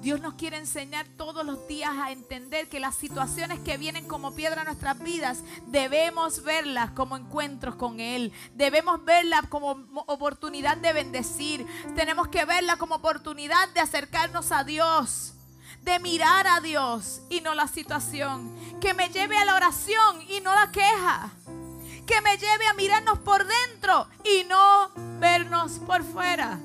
Dios 0.00 0.20
nos 0.20 0.34
quiere 0.34 0.56
enseñar 0.56 1.06
todos 1.16 1.46
los 1.46 1.68
días 1.68 1.92
a 1.96 2.10
entender 2.10 2.68
que 2.68 2.80
las 2.80 2.96
situaciones 2.96 3.60
que 3.60 3.76
vienen 3.76 4.08
como 4.08 4.34
piedra 4.34 4.62
a 4.62 4.64
nuestras 4.64 4.98
vidas 4.98 5.44
debemos 5.68 6.42
verlas 6.42 6.90
como 6.90 7.16
encuentros 7.16 7.76
con 7.76 8.00
Él. 8.00 8.32
Debemos 8.56 9.04
verlas 9.04 9.42
como 9.48 9.86
oportunidad 10.06 10.76
de 10.78 10.92
bendecir. 10.92 11.64
Tenemos 11.94 12.26
que 12.28 12.44
verlas 12.44 12.78
como 12.78 12.96
oportunidad 12.96 13.68
de 13.74 13.80
acercarnos 13.80 14.50
a 14.50 14.64
Dios. 14.64 15.34
De 15.82 15.98
mirar 15.98 16.46
a 16.46 16.60
Dios 16.60 17.22
y 17.28 17.40
no 17.40 17.54
la 17.54 17.66
situación. 17.66 18.54
Que 18.80 18.94
me 18.94 19.08
lleve 19.08 19.36
a 19.36 19.44
la 19.44 19.56
oración 19.56 20.22
y 20.28 20.40
no 20.40 20.54
la 20.54 20.70
queja. 20.70 21.30
Que 22.06 22.20
me 22.20 22.36
lleve 22.36 22.66
a 22.68 22.74
mirarnos 22.74 23.18
por 23.20 23.44
dentro 23.46 24.08
y 24.24 24.44
no 24.44 24.90
vernos 25.20 25.72
por 25.86 26.02
fuera. 26.02 26.58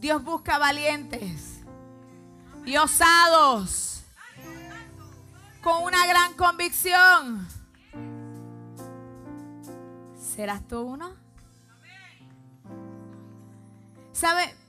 Dios 0.00 0.24
busca 0.24 0.56
valientes 0.56 1.60
y 2.64 2.76
osados 2.76 4.02
con 5.62 5.82
una 5.82 6.06
gran 6.06 6.32
convicción. 6.34 7.46
¿Serás 10.18 10.66
tú 10.66 10.80
uno? 10.80 11.12
¿Sabe? 14.12 14.59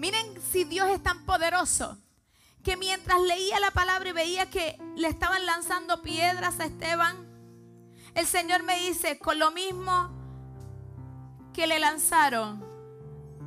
Miren 0.00 0.40
si 0.50 0.64
Dios 0.64 0.88
es 0.88 1.02
tan 1.02 1.26
poderoso 1.26 1.98
que 2.64 2.78
mientras 2.78 3.20
leía 3.20 3.60
la 3.60 3.70
palabra 3.70 4.08
y 4.08 4.12
veía 4.12 4.48
que 4.48 4.78
le 4.96 5.08
estaban 5.08 5.44
lanzando 5.44 6.00
piedras 6.00 6.58
a 6.58 6.64
Esteban, 6.64 7.16
el 8.14 8.24
Señor 8.24 8.62
me 8.62 8.78
dice, 8.80 9.18
con 9.18 9.38
lo 9.38 9.50
mismo 9.50 10.10
que 11.52 11.66
le 11.66 11.78
lanzaron, 11.78 12.64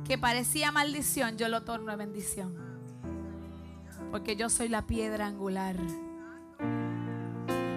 que 0.06 0.16
parecía 0.16 0.70
maldición, 0.70 1.36
yo 1.38 1.48
lo 1.48 1.64
torno 1.64 1.90
a 1.90 1.96
bendición. 1.96 2.54
Porque 4.12 4.36
yo 4.36 4.48
soy 4.48 4.68
la 4.68 4.86
piedra 4.86 5.26
angular. 5.26 5.74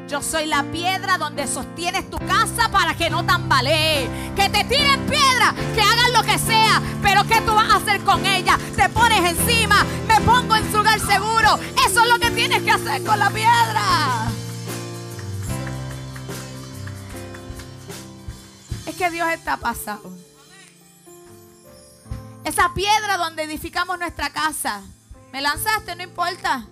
Yo 0.08 0.22
soy 0.22 0.46
la 0.46 0.64
piedra 0.64 1.18
donde 1.18 1.46
sostienes 1.48 2.10
tu 2.10 2.18
casa 2.20 2.70
para 2.72 2.96
que 2.96 3.10
no 3.10 3.26
tambalee. 3.26 4.10
Que 4.38 4.48
te 4.48 4.64
tiren 4.64 5.06
piedra, 5.06 5.54
que 5.76 5.82
hagan 5.82 6.14
lo 6.14 6.24
que 6.24 6.40
sea. 6.40 6.82
Pero 7.02 7.26
¿qué 7.26 7.42
tú 7.42 7.54
vas 7.54 7.70
a 7.70 7.76
hacer 7.76 8.02
con 8.04 8.26
ella? 8.26 8.58
Te 8.78 8.88
pones 8.88 9.20
encima, 9.32 9.84
me 10.08 10.22
pongo 10.22 10.56
en 10.56 10.72
su 10.72 10.78
lugar 10.78 11.00
seguro. 11.02 11.60
Eso 11.86 12.04
es 12.04 12.10
lo 12.10 12.20
que 12.20 12.32
tienes 12.32 12.64
que 12.64 12.72
hacer 12.72 13.04
con 13.04 13.20
la 13.20 13.30
piedra. 13.32 14.32
Es 18.86 18.96
que 18.96 19.12
Dios 19.12 19.28
está 19.30 19.58
pasado. 19.58 20.10
Esa 22.46 22.74
piedra 22.74 23.18
donde 23.18 23.44
edificamos 23.44 24.00
nuestra 24.00 24.30
casa. 24.30 24.84
Me 25.34 25.42
lanzaste, 25.42 25.98
no 25.98 26.04
importa. 26.04 26.66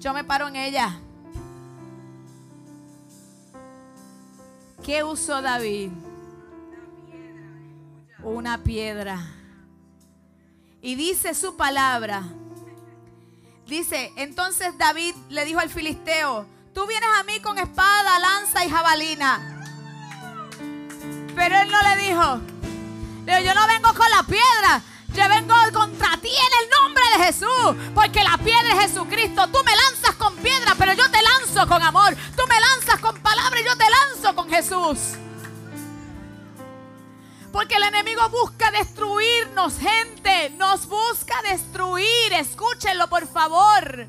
Yo 0.00 0.12
me 0.12 0.22
paro 0.22 0.48
en 0.48 0.56
ella. 0.56 1.00
¿Qué 4.82 5.04
usó 5.04 5.40
David? 5.40 5.90
Una 8.22 8.58
piedra. 8.64 9.24
Y 10.80 10.96
dice 10.96 11.34
su 11.34 11.56
palabra. 11.56 12.24
Dice, 13.66 14.12
entonces 14.16 14.76
David 14.76 15.14
le 15.28 15.44
dijo 15.44 15.60
al 15.60 15.70
filisteo, 15.70 16.46
tú 16.74 16.86
vienes 16.88 17.08
a 17.18 17.22
mí 17.22 17.40
con 17.40 17.58
espada, 17.58 18.18
lanza 18.18 18.64
y 18.64 18.70
jabalina. 18.70 19.60
Pero 21.36 21.56
él 21.60 21.70
no 21.70 21.82
le 21.82 22.02
dijo, 22.02 22.40
yo 23.26 23.54
no 23.54 23.66
vengo 23.68 23.94
con 23.94 24.10
la 24.10 24.22
piedra. 24.24 24.82
Yo 25.14 25.28
vengo 25.28 25.54
contra 25.74 26.16
ti 26.16 26.28
en 26.28 26.62
el 26.62 26.70
nombre 26.80 27.04
de 27.16 27.24
Jesús. 27.24 27.92
Porque 27.94 28.24
la 28.24 28.38
piedra 28.38 28.72
es 28.72 28.90
Jesucristo. 28.90 29.46
Tú 29.48 29.58
me 29.64 29.76
lanzas 29.76 30.16
con 30.16 30.34
piedra, 30.36 30.74
pero 30.78 30.94
yo 30.94 31.10
te 31.10 31.18
lanzo 31.22 31.68
con 31.68 31.82
amor. 31.82 32.16
Porque 37.52 37.76
el 37.76 37.84
enemigo 37.84 38.28
busca 38.30 38.70
destruirnos, 38.72 39.78
gente. 39.78 40.50
Nos 40.56 40.86
busca 40.86 41.40
destruir. 41.42 42.32
Escúchenlo, 42.32 43.08
por 43.08 43.28
favor. 43.28 44.08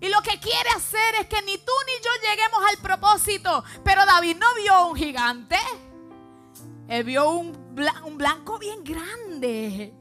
Y 0.00 0.08
lo 0.08 0.20
que 0.22 0.40
quiere 0.40 0.68
hacer 0.76 1.14
es 1.20 1.28
que 1.28 1.42
ni 1.42 1.56
tú 1.58 1.72
ni 1.86 2.04
yo 2.04 2.10
lleguemos 2.28 2.60
al 2.68 2.78
propósito. 2.78 3.62
Pero 3.84 4.04
David 4.04 4.36
no 4.36 4.46
vio 4.56 4.86
un 4.86 4.96
gigante. 4.96 5.58
Él 6.88 7.04
vio 7.04 7.30
un, 7.30 7.76
blanco 8.16 8.58
bien 8.58 8.82
grande 8.84 9.92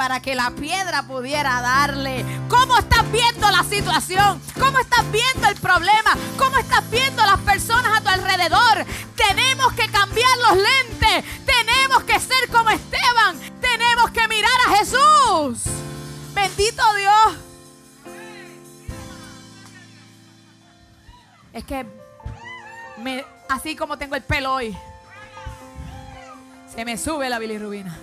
para 0.00 0.20
que 0.20 0.34
la 0.34 0.50
piedra 0.52 1.02
pudiera 1.02 1.60
darle. 1.60 2.24
¿Cómo 2.48 2.78
estás 2.78 3.12
viendo 3.12 3.50
la 3.50 3.62
situación? 3.64 4.40
¿Cómo 4.58 4.78
estás 4.78 5.04
viendo 5.12 5.46
el 5.46 5.56
problema? 5.56 6.16
¿Cómo 6.38 6.56
estás 6.56 6.88
viendo 6.90 7.22
las 7.26 7.38
personas 7.40 7.98
a 7.98 8.00
tu 8.00 8.08
alrededor? 8.08 8.86
Tenemos 9.14 9.74
que 9.74 9.86
cambiar 9.90 10.30
los 10.38 10.56
lentes. 10.56 11.44
Tenemos 11.44 12.02
que 12.04 12.18
ser 12.18 12.48
como 12.50 12.70
Esteban. 12.70 13.38
Tenemos 13.60 14.10
que 14.10 14.26
mirar 14.26 14.50
a 14.68 14.78
Jesús. 14.78 15.70
Bendito 16.32 16.82
Dios. 16.94 17.36
Es 21.52 21.64
que 21.64 21.84
me, 22.96 23.22
así 23.50 23.76
como 23.76 23.98
tengo 23.98 24.16
el 24.16 24.22
pelo 24.22 24.54
hoy. 24.54 24.74
Se 26.74 26.86
me 26.86 26.96
sube 26.96 27.28
la 27.28 27.38
bilirrubina. 27.38 27.98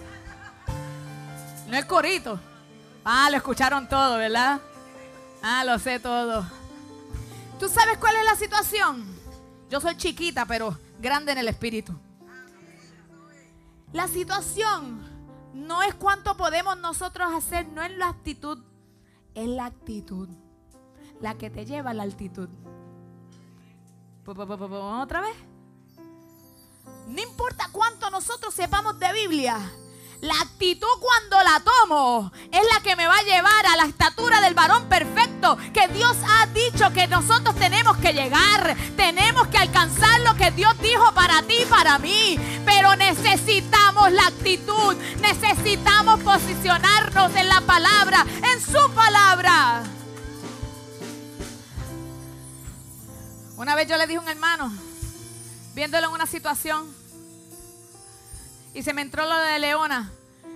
No 1.68 1.78
es 1.78 1.86
corito. 1.86 2.40
Ah, 3.04 3.30
lo 3.30 3.38
escucharon 3.38 3.88
todo, 3.88 4.18
¿verdad? 4.18 4.60
Ah, 5.42 5.64
lo 5.64 5.78
sé 5.80 6.00
todo. 6.00 6.46
¿Tú 7.60 7.70
sabes 7.70 7.98
cuál 7.98 8.16
es 8.16 8.26
la 8.26 8.36
situación? 8.36 9.06
Yo 9.70 9.80
soy 9.80 9.96
chiquita, 9.98 10.46
pero 10.46 10.78
grande 11.00 11.32
en 11.32 11.38
el 11.40 11.48
espíritu. 11.48 11.94
La 13.94 14.08
situación 14.08 15.02
no 15.54 15.84
es 15.84 15.96
cuánto 15.96 16.38
podemos 16.38 16.78
nosotros 16.78 17.34
hacer, 17.34 17.68
no 17.68 17.84
es 17.84 17.92
la 17.98 18.10
actitud, 18.10 18.60
es 19.34 19.48
la 19.48 19.66
actitud 19.66 20.30
la 21.22 21.38
que 21.38 21.50
te 21.50 21.66
lleva 21.66 21.92
a 21.92 21.94
la 21.94 22.04
altitud. 22.04 22.50
¿Otra 24.26 25.22
vez? 25.22 25.36
No 27.08 27.22
importa 27.22 27.70
cuánto 27.72 28.10
nosotros 28.10 28.54
sepamos 28.54 29.00
de 29.00 29.14
Biblia. 29.14 29.58
La 30.22 30.34
actitud 30.42 30.88
cuando 31.00 31.38
la 31.44 31.60
tomo 31.60 32.32
es 32.52 32.62
la 32.74 32.82
que 32.82 32.96
me 32.96 33.06
va 33.06 33.18
a 33.18 33.24
llevar 33.24 33.68
a 33.68 33.76
la 33.76 33.86
estatura 33.86 34.42
del 34.42 34.56
varón 34.56 34.90
perfecto 34.90 35.58
que 35.72 35.88
Dios 35.90 36.18
ha 36.28 36.48
dicho 36.48 36.92
que 36.92 37.06
nosotros 37.08 37.56
tenemos 37.56 37.98
que 37.98 38.14
llegar. 38.14 38.76
Tenemos 38.96 39.48
que 39.50 39.60
alcanzar 39.60 40.20
lo 40.22 40.36
que 40.36 40.50
Dios 40.52 40.74
dijo 40.82 41.14
para 41.14 41.44
ti 41.44 41.58
y 41.62 41.66
para 41.66 42.00
mí. 42.00 42.40
Pero 42.66 42.96
necesitamos 42.96 44.12
la 44.12 44.26
actitud. 44.26 44.96
Necesitamos 45.22 46.20
posicionarnos 46.22 47.36
en 47.36 47.48
la 47.48 47.62
palabra, 47.62 48.26
en 48.54 48.60
su 48.60 48.92
palabra. 48.94 49.84
Una 53.56 53.76
vez 53.76 53.88
yo 53.88 53.98
le 53.98 54.08
dije 54.08 54.18
a 54.18 54.22
un 54.22 54.30
hermano, 54.30 54.74
viéndolo 55.76 56.08
en 56.08 56.14
una 56.14 56.26
situación, 56.26 56.97
y 58.74 58.84
se 58.84 58.94
me 58.94 59.02
entró 59.02 59.26
lo 59.26 59.36
de 59.36 59.60
Leona. 59.60 60.12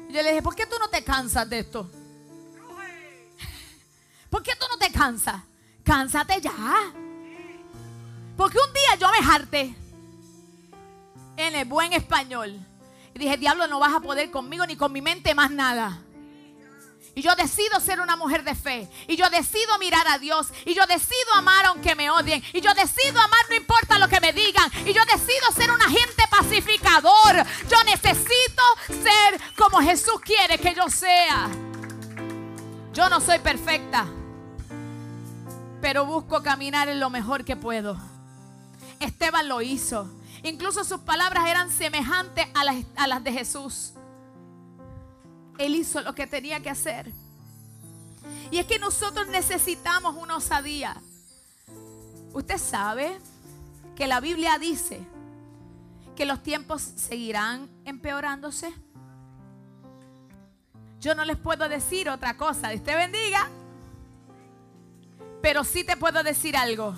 yo 0.09 0.21
le 0.21 0.29
dije, 0.29 0.41
¿por 0.41 0.55
qué 0.55 0.65
tú 0.65 0.75
no 0.79 0.89
te 0.89 1.03
cansas 1.03 1.49
de 1.49 1.59
esto? 1.59 1.89
¿Por 4.29 4.43
qué 4.43 4.51
tú 4.59 4.65
no 4.69 4.77
te 4.77 4.91
cansas? 4.91 5.41
Cánsate 5.83 6.41
ya. 6.41 6.53
Porque 8.37 8.57
un 8.57 8.73
día 8.73 8.95
yo 8.99 9.07
me 9.11 9.31
harté 9.31 9.75
en 11.37 11.55
el 11.55 11.65
buen 11.65 11.93
español. 11.93 12.59
Y 13.13 13.19
dije, 13.19 13.37
diablo, 13.37 13.67
no 13.67 13.79
vas 13.79 13.93
a 13.93 13.99
poder 13.99 14.31
conmigo 14.31 14.65
ni 14.65 14.75
con 14.75 14.91
mi 14.91 15.01
mente 15.01 15.35
más 15.35 15.51
nada. 15.51 15.99
Y 17.13 17.21
yo 17.21 17.35
decido 17.35 17.79
ser 17.81 17.99
una 17.99 18.15
mujer 18.15 18.43
de 18.43 18.55
fe. 18.55 18.89
Y 19.07 19.17
yo 19.17 19.29
decido 19.29 19.77
mirar 19.79 20.07
a 20.07 20.17
Dios. 20.17 20.47
Y 20.65 20.73
yo 20.73 20.85
decido 20.87 21.33
amar 21.35 21.65
aunque 21.65 21.93
me 21.93 22.09
odien. 22.09 22.41
Y 22.53 22.61
yo 22.61 22.73
decido 22.73 23.19
amar 23.19 23.39
no 23.49 23.55
importa 23.55 23.99
lo 23.99 24.07
que 24.07 24.21
me 24.21 24.31
digan. 24.31 24.71
Y 24.85 24.93
yo 24.93 25.03
decido 25.05 25.51
ser 25.53 25.71
un 25.71 25.81
agente 25.81 26.23
pacificador. 26.29 27.45
Yo 27.69 27.83
necesito 27.83 28.63
ser 28.87 29.41
como 29.57 29.81
Jesús 29.81 30.21
quiere 30.23 30.57
que 30.57 30.73
yo 30.73 30.89
sea. 30.89 31.49
Yo 32.93 33.09
no 33.09 33.19
soy 33.19 33.39
perfecta. 33.39 34.05
Pero 35.81 36.05
busco 36.05 36.41
caminar 36.41 36.87
en 36.87 36.99
lo 36.99 37.09
mejor 37.09 37.43
que 37.43 37.57
puedo. 37.57 37.97
Esteban 39.01 39.49
lo 39.49 39.61
hizo. 39.61 40.09
Incluso 40.43 40.85
sus 40.85 41.01
palabras 41.01 41.45
eran 41.47 41.69
semejantes 41.69 42.47
a 42.53 42.63
las, 42.63 42.75
a 42.95 43.07
las 43.07 43.23
de 43.23 43.33
Jesús. 43.33 43.93
Él 45.57 45.75
hizo 45.75 46.01
lo 46.01 46.15
que 46.15 46.27
tenía 46.27 46.59
que 46.61 46.69
hacer. 46.69 47.11
Y 48.49 48.57
es 48.57 48.65
que 48.65 48.79
nosotros 48.79 49.27
necesitamos 49.27 50.15
una 50.17 50.35
osadía. 50.35 51.01
Usted 52.33 52.57
sabe 52.57 53.17
que 53.95 54.07
la 54.07 54.19
Biblia 54.19 54.57
dice 54.57 55.01
que 56.15 56.25
los 56.25 56.43
tiempos 56.43 56.81
seguirán 56.81 57.69
empeorándose. 57.85 58.73
Yo 60.99 61.15
no 61.15 61.25
les 61.25 61.37
puedo 61.37 61.67
decir 61.67 62.09
otra 62.09 62.37
cosa. 62.37 62.69
Dios 62.69 62.83
te 62.83 62.95
bendiga. 62.95 63.49
Pero 65.41 65.63
sí 65.63 65.83
te 65.83 65.97
puedo 65.97 66.21
decir 66.23 66.55
algo. 66.55 66.93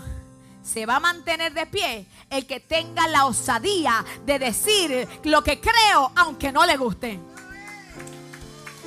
Se 0.61 0.85
va 0.85 0.97
a 0.97 0.99
mantener 0.99 1.53
de 1.53 1.65
pie 1.65 2.07
el 2.29 2.45
que 2.45 2.59
tenga 2.59 3.07
la 3.07 3.25
osadía 3.25 4.03
de 4.25 4.39
decir 4.39 5.07
lo 5.23 5.43
que 5.43 5.59
creo 5.59 6.11
aunque 6.15 6.51
no 6.51 6.65
le 6.65 6.77
guste. 6.77 7.19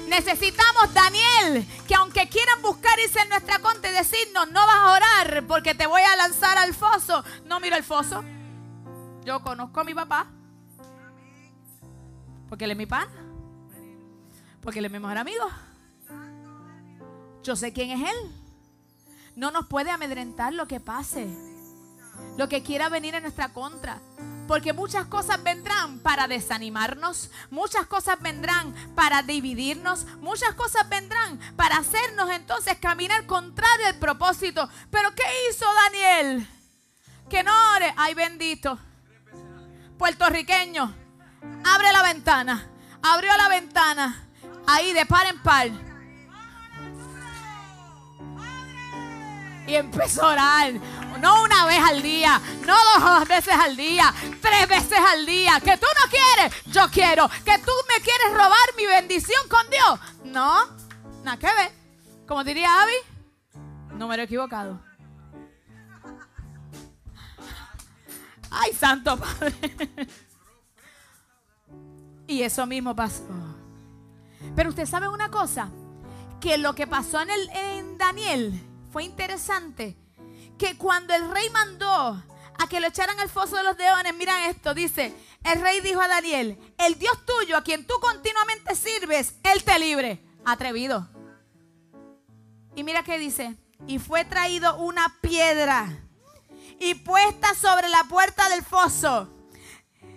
Necesitamos, 0.09 0.95
Daniel, 0.95 1.67
que 1.87 1.95
aunque 1.95 2.29
quieran 2.29 2.63
buscar 2.63 2.99
irse 2.99 3.21
en 3.21 3.29
nuestra 3.29 3.59
contra 3.59 3.91
y 3.91 3.95
decirnos, 3.95 4.51
no 4.51 4.67
vas 4.67 4.77
a 4.77 4.93
orar 4.93 5.47
porque 5.47 5.75
te 5.75 5.87
voy 5.87 6.03
a 6.03 6.17
lanzar 6.17 6.57
al 6.59 6.75
foso. 6.75 7.25
No 7.45 7.61
miro 7.61 7.77
el 7.77 7.85
foso. 7.85 8.25
Yo 9.25 9.43
conozco 9.43 9.81
a 9.81 9.85
mi 9.85 9.95
papá. 9.95 10.27
Porque 12.49 12.65
él 12.65 12.71
es 12.71 12.77
mi 12.77 12.87
pana. 12.87 13.11
Porque 14.61 14.79
él 14.79 14.85
es 14.85 14.93
mi 14.93 14.99
mejor 14.99 15.19
amigo. 15.19 15.45
Yo 17.43 17.57
sé 17.57 17.73
quién 17.73 17.91
es 17.91 18.09
él. 18.09 18.33
No 19.35 19.51
nos 19.51 19.67
puede 19.67 19.91
amedrentar 19.91 20.53
lo 20.53 20.67
que 20.67 20.81
pase. 20.81 21.29
Lo 22.37 22.49
que 22.49 22.63
quiera 22.63 22.89
venir 22.89 23.15
en 23.15 23.23
nuestra 23.23 23.53
contra. 23.53 24.01
Porque 24.47 24.73
muchas 24.73 25.07
cosas 25.07 25.43
vendrán 25.43 25.99
para 25.99 26.29
desanimarnos, 26.29 27.31
muchas 27.51 27.87
cosas 27.87 28.21
vendrán 28.21 28.75
para 28.95 29.23
dividirnos, 29.23 30.07
muchas 30.21 30.55
cosas 30.55 30.89
vendrán 30.89 31.41
para 31.57 31.79
hacernos 31.79 32.31
entonces 32.31 32.77
caminar 32.81 33.27
contrario 33.27 33.89
al 33.89 33.97
propósito. 33.97 34.69
Pero 34.91 35.13
¿qué 35.17 35.25
hizo 35.51 35.67
Daniel? 35.85 36.49
Que 37.29 37.43
no 37.43 37.53
ore. 37.75 37.93
Ay 37.97 38.15
bendito. 38.15 38.79
Puertorriqueño. 39.99 40.95
Abre 41.65 41.93
la 41.93 42.03
ventana. 42.03 42.71
Abrió 43.03 43.37
la 43.37 43.49
ventana. 43.49 44.29
Ahí 44.67 44.93
de 44.93 45.07
par 45.07 45.27
en 45.27 45.43
par. 45.43 45.71
Y 49.67 49.75
empezó 49.75 50.23
a 50.23 50.33
orar. 50.33 50.73
No 51.21 51.43
una 51.43 51.67
vez 51.67 51.81
al 51.81 52.03
día, 52.03 52.41
no 52.67 52.77
dos 53.01 53.29
veces 53.29 53.55
al 53.55 53.77
día, 53.77 54.13
tres 54.41 54.69
veces 54.69 54.99
al 54.99 55.25
día. 55.27 55.61
Que 55.61 55.77
tú 55.77 55.87
no 55.87 56.11
quieres, 56.11 56.65
yo 56.67 56.89
quiero. 56.91 57.29
Que 57.45 57.59
tú 57.59 57.73
me 57.89 58.03
quieres 58.03 58.33
robar 58.33 58.75
mi 58.77 58.87
bendición 58.87 59.49
con 59.49 59.69
Dios. 59.71 60.01
No, 60.25 60.67
nada 61.25 61.39
que 61.39 61.47
ver. 61.47 61.73
Como 62.27 62.45
diría 62.45 62.83
Abby, 62.83 63.97
número 63.97 64.23
equivocado. 64.23 64.81
Ay, 68.51 68.73
Santo 68.73 69.17
Padre. 69.17 69.55
Y 72.27 72.43
eso 72.43 72.67
mismo 72.67 72.95
pasó. 72.95 73.25
Pero 74.55 74.71
usted 74.71 74.87
sabe 74.87 75.09
una 75.09 75.31
cosa, 75.31 75.69
que 76.41 76.59
lo 76.59 76.75
que 76.75 76.87
pasó 76.87 77.21
en, 77.21 77.31
el, 77.31 77.51
en 77.51 77.99
Daniel 77.99 78.61
fue 78.91 79.05
interesante 79.05 79.97
que 80.59 80.77
cuando 80.77 81.15
el 81.15 81.31
rey 81.31 81.51
mandó 81.51 82.23
a 82.59 82.69
que 82.69 82.81
lo 82.81 82.87
echaran 82.87 83.19
al 83.21 83.29
foso 83.29 83.57
de 83.57 83.63
los 83.63 83.77
leones, 83.77 84.15
miran 84.15 84.43
esto, 84.45 84.75
dice, 84.75 85.15
el 85.45 85.61
rey 85.61 85.81
dijo 85.81 86.01
a 86.01 86.09
Daniel, 86.09 86.59
el 86.79 86.99
Dios 86.99 87.25
tuyo 87.27 87.57
a 87.57 87.63
quien 87.63 87.87
tú 87.87 87.95
continuamente 88.01 88.75
sirves, 88.75 89.35
él 89.43 89.63
te 89.65 89.79
libre. 89.79 90.23
Atrevido. 90.45 91.09
Y 92.77 92.85
mira 92.85 93.03
qué 93.03 93.19
dice, 93.19 93.57
y 93.87 93.99
fue 93.99 94.25
traído 94.25 94.77
una 94.79 95.19
piedra 95.21 95.89
y 96.79 96.95
puesta 96.95 97.55
sobre 97.55 97.89
la 97.89 98.05
puerta 98.05 98.49
del 98.49 98.63
foso, 98.63 99.29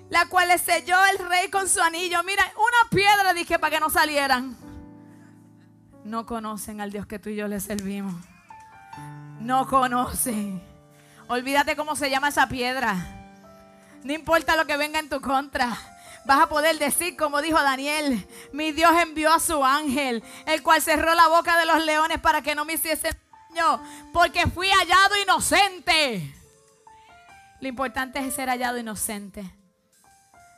la 0.09 0.27
cual 0.27 0.49
le 0.49 0.57
selló 0.59 0.97
el 1.13 1.27
rey 1.27 1.49
con 1.49 1.67
su 1.67 1.81
anillo. 1.81 2.21
Mira, 2.23 2.43
una 2.55 2.89
piedra 2.91 3.33
dije 3.33 3.57
para 3.57 3.75
que 3.75 3.79
no 3.79 3.89
salieran. 3.89 4.55
No 6.03 6.25
conocen 6.25 6.79
al 6.79 6.91
Dios 6.91 7.07
que 7.07 7.17
tú 7.17 7.29
y 7.29 7.35
yo 7.35 7.47
le 7.47 7.59
servimos 7.59 8.15
no 9.39 9.67
conoce. 9.67 10.61
Olvídate 11.27 11.75
cómo 11.75 11.95
se 11.95 12.09
llama 12.09 12.29
esa 12.29 12.47
piedra. 12.47 12.95
No 14.03 14.13
importa 14.13 14.55
lo 14.55 14.65
que 14.65 14.77
venga 14.77 14.99
en 14.99 15.09
tu 15.09 15.21
contra. 15.21 15.77
Vas 16.25 16.41
a 16.41 16.49
poder 16.49 16.77
decir, 16.77 17.15
como 17.15 17.41
dijo 17.41 17.61
Daniel, 17.61 18.27
mi 18.51 18.71
Dios 18.71 18.91
envió 19.01 19.33
a 19.33 19.39
su 19.39 19.63
ángel, 19.63 20.23
el 20.45 20.61
cual 20.61 20.81
cerró 20.81 21.13
la 21.15 21.27
boca 21.27 21.57
de 21.57 21.65
los 21.65 21.83
leones 21.85 22.19
para 22.19 22.41
que 22.41 22.55
no 22.55 22.65
me 22.65 22.73
hiciesen 22.73 23.17
daño, 23.49 23.81
porque 24.13 24.47
fui 24.47 24.69
hallado 24.69 25.21
inocente. 25.23 26.35
Lo 27.61 27.67
importante 27.67 28.19
es 28.19 28.33
ser 28.33 28.49
hallado 28.49 28.77
inocente. 28.77 29.43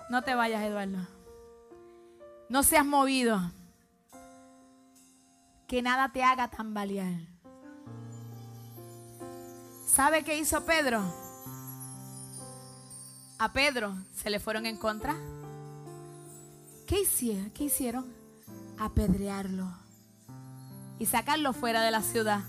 No 0.10 0.22
te 0.24 0.36
vayas, 0.36 0.64
Eduardo. 0.64 1.08
No 2.50 2.64
seas 2.64 2.86
movido. 2.86 3.40
Que 5.68 5.82
nada 5.82 6.10
te 6.12 6.22
haga 6.22 6.50
tambalear. 6.50 7.31
¿Sabe 9.94 10.24
qué 10.24 10.38
hizo 10.38 10.64
Pedro? 10.66 11.04
A 13.38 13.52
Pedro 13.52 13.94
se 14.16 14.30
le 14.30 14.40
fueron 14.40 14.66
en 14.66 14.78
contra. 14.78 15.18
¿Qué 16.88 17.02
hicieron? 17.02 17.50
¿Qué 17.50 17.66
hicieron? 17.66 18.14
Apedrearlo 18.80 19.70
y 20.98 21.06
sacarlo 21.06 21.52
fuera 21.52 21.82
de 21.82 21.92
la 21.92 22.02
ciudad. 22.02 22.40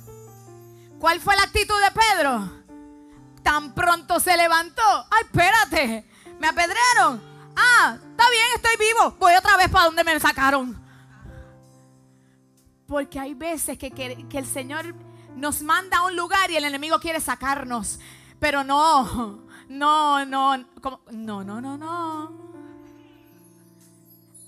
¿Cuál 1.00 1.20
fue 1.20 1.34
la 1.34 1.42
actitud 1.42 1.74
de 1.80 2.00
Pedro? 2.00 2.62
Tan 3.42 3.74
pronto 3.74 4.20
se 4.20 4.36
levantó. 4.36 4.82
¡Ay, 5.10 5.24
espérate! 5.24 6.08
Me 6.38 6.46
apedrearon. 6.46 7.20
Ah, 7.56 7.98
está 7.98 8.30
bien, 8.30 8.46
estoy 8.54 8.76
vivo. 8.78 9.16
Voy 9.18 9.34
otra 9.34 9.56
vez 9.56 9.68
para 9.68 9.86
donde 9.86 10.04
me 10.04 10.20
sacaron. 10.20 10.80
Porque 12.86 13.18
hay 13.18 13.34
veces 13.34 13.76
que, 13.76 13.90
que, 13.90 14.28
que 14.28 14.38
el 14.38 14.46
Señor 14.46 14.94
nos 15.36 15.62
manda 15.62 15.98
a 15.98 16.06
un 16.06 16.16
lugar 16.16 16.50
y 16.50 16.56
el 16.56 16.64
enemigo 16.64 16.98
quiere 16.98 17.20
sacarnos. 17.20 17.98
Pero 18.38 18.64
no, 18.64 19.40
no, 19.68 20.24
no, 20.24 20.56
no, 20.56 21.44
no, 21.44 21.60
no, 21.60 21.78
no. 21.78 22.52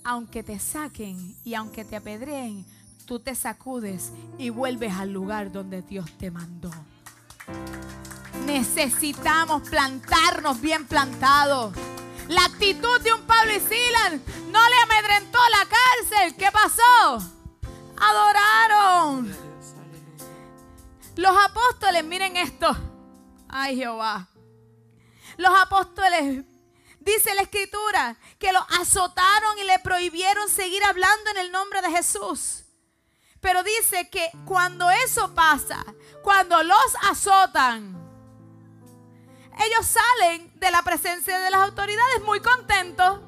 Aunque 0.03 0.43
te 0.43 0.59
saquen 0.59 1.35
y 1.43 1.55
aunque 1.55 1.83
te 1.83 1.95
apedreen, 1.95 2.65
tú 3.05 3.19
te 3.19 3.33
sacudes 3.33 4.11
y 4.37 4.49
vuelves 4.49 4.93
al 4.93 5.11
lugar 5.11 5.51
donde 5.51 5.81
Dios 5.81 6.11
te 6.17 6.29
mandó. 6.29 6.71
Necesitamos 8.45 9.67
plantarnos 9.69 10.61
bien 10.61 10.85
plantados. 10.85 11.73
La 12.27 12.43
actitud 12.45 12.99
de 13.01 13.13
un 13.13 13.21
Pablo 13.21 13.53
y 13.55 13.59
Silas 13.59 14.13
no 14.51 14.59
le 14.69 14.75
amedrentó 14.83 15.39
la 15.51 15.65
cárcel. 15.65 16.35
¿Qué 16.35 16.51
pasó? 16.51 17.31
Adoraron. 17.97 19.54
Los 21.15 21.35
apóstoles, 21.45 22.03
miren 22.03 22.37
esto. 22.37 22.75
Ay 23.47 23.77
Jehová. 23.77 24.27
Los 25.37 25.51
apóstoles, 25.59 26.43
dice 26.99 27.35
la 27.35 27.41
escritura, 27.41 28.17
que 28.37 28.51
lo 28.51 28.59
azotaron 28.81 29.57
y 29.59 29.63
le 29.63 29.79
prohibieron 29.79 30.49
seguir 30.49 30.83
hablando 30.83 31.31
en 31.31 31.37
el 31.37 31.51
nombre 31.51 31.81
de 31.81 31.91
Jesús. 31.91 32.65
Pero 33.39 33.63
dice 33.63 34.09
que 34.09 34.29
cuando 34.45 34.89
eso 34.89 35.33
pasa, 35.33 35.83
cuando 36.23 36.63
los 36.63 36.95
azotan, 37.03 37.95
ellos 39.65 39.85
salen 39.85 40.51
de 40.59 40.71
la 40.71 40.81
presencia 40.81 41.39
de 41.39 41.49
las 41.49 41.61
autoridades 41.61 42.21
muy 42.25 42.41
contentos. 42.41 43.21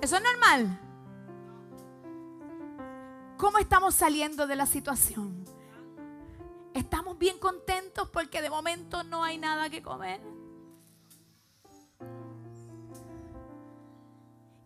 Eso 0.00 0.16
es 0.16 0.22
normal. 0.22 0.80
¿Cómo 3.36 3.58
estamos 3.58 3.94
saliendo 3.94 4.46
de 4.46 4.56
la 4.56 4.64
situación? 4.64 5.35
Estamos 6.76 7.18
bien 7.18 7.38
contentos 7.38 8.06
porque 8.10 8.42
de 8.42 8.50
momento 8.50 9.02
no 9.02 9.24
hay 9.24 9.38
nada 9.38 9.70
que 9.70 9.80
comer. 9.80 10.20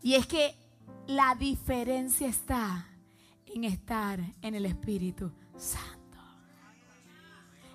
Y 0.02 0.14
es 0.14 0.26
que 0.26 0.56
la 1.06 1.36
diferencia 1.36 2.26
está 2.26 2.88
en 3.46 3.62
estar 3.62 4.18
en 4.42 4.56
el 4.56 4.66
Espíritu 4.66 5.30
Santo. 5.56 5.99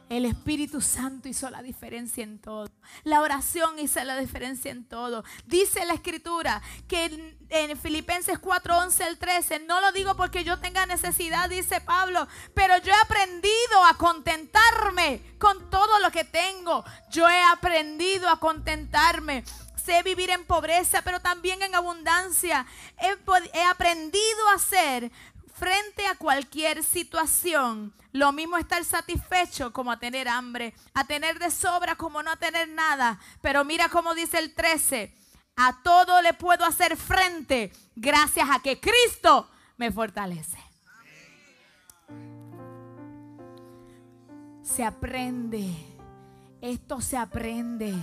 El 0.07 0.25
Espíritu 0.25 0.81
Santo 0.81 1.27
hizo 1.27 1.49
la 1.49 1.63
diferencia 1.63 2.23
en 2.23 2.39
todo. 2.39 2.69
La 3.03 3.21
oración 3.21 3.79
hizo 3.79 4.03
la 4.03 4.17
diferencia 4.17 4.71
en 4.71 4.87
todo. 4.87 5.23
Dice 5.45 5.83
la 5.85 5.95
Escritura 5.95 6.61
que 6.87 7.35
en, 7.49 7.77
Filipenses 7.77 8.37
4, 8.37 8.77
11 8.77 9.03
al 9.03 9.17
13, 9.17 9.59
no 9.59 9.81
lo 9.81 9.91
digo 9.91 10.15
porque 10.15 10.43
yo 10.43 10.59
tenga 10.59 10.85
necesidad, 10.85 11.49
dice 11.49 11.81
Pablo, 11.81 12.27
pero 12.53 12.77
yo 12.77 12.91
he 12.91 13.01
aprendido 13.03 13.85
a 13.89 13.97
contentarme 13.97 15.21
con 15.39 15.69
todo 15.71 15.99
lo 15.99 16.11
que 16.11 16.23
tengo. 16.23 16.83
Yo 17.09 17.27
he 17.27 17.43
aprendido 17.43 18.29
a 18.29 18.39
contentarme 18.39 19.43
sé 19.85 20.01
vivir 20.03 20.31
en 20.31 20.45
pobreza, 20.45 21.03
pero 21.03 21.19
también 21.19 21.61
en 21.61 21.75
abundancia. 21.75 22.65
He, 22.97 23.15
he, 23.53 23.63
aprendido 23.63 24.49
a 24.53 24.57
ser 24.57 25.11
frente 25.55 26.05
a 26.07 26.15
cualquier 26.15 26.83
situación. 26.83 27.93
Lo 28.11 28.31
mismo 28.31 28.57
estar 28.57 28.83
satisfecho 28.83 29.71
como 29.73 29.91
a 29.91 29.99
tener 29.99 30.27
hambre, 30.27 30.73
a 30.93 31.05
tener 31.05 31.39
de 31.39 31.49
sobra 31.49 31.95
como 31.95 32.21
no 32.21 32.31
a 32.31 32.35
tener 32.35 32.69
nada. 32.69 33.19
Pero 33.41 33.63
mira 33.63 33.89
cómo 33.89 34.13
dice 34.13 34.37
el 34.37 34.53
13. 34.53 35.13
A 35.57 35.81
todo 35.83 36.21
le 36.21 36.33
puedo 36.33 36.65
hacer 36.65 36.97
frente 36.97 37.71
gracias 37.95 38.47
a 38.49 38.59
que 38.59 38.79
Cristo 38.79 39.49
me 39.77 39.91
fortalece. 39.91 40.59
Se 44.61 44.83
aprende. 44.83 45.73
Esto 46.61 46.99
se 46.99 47.15
aprende. 47.15 47.93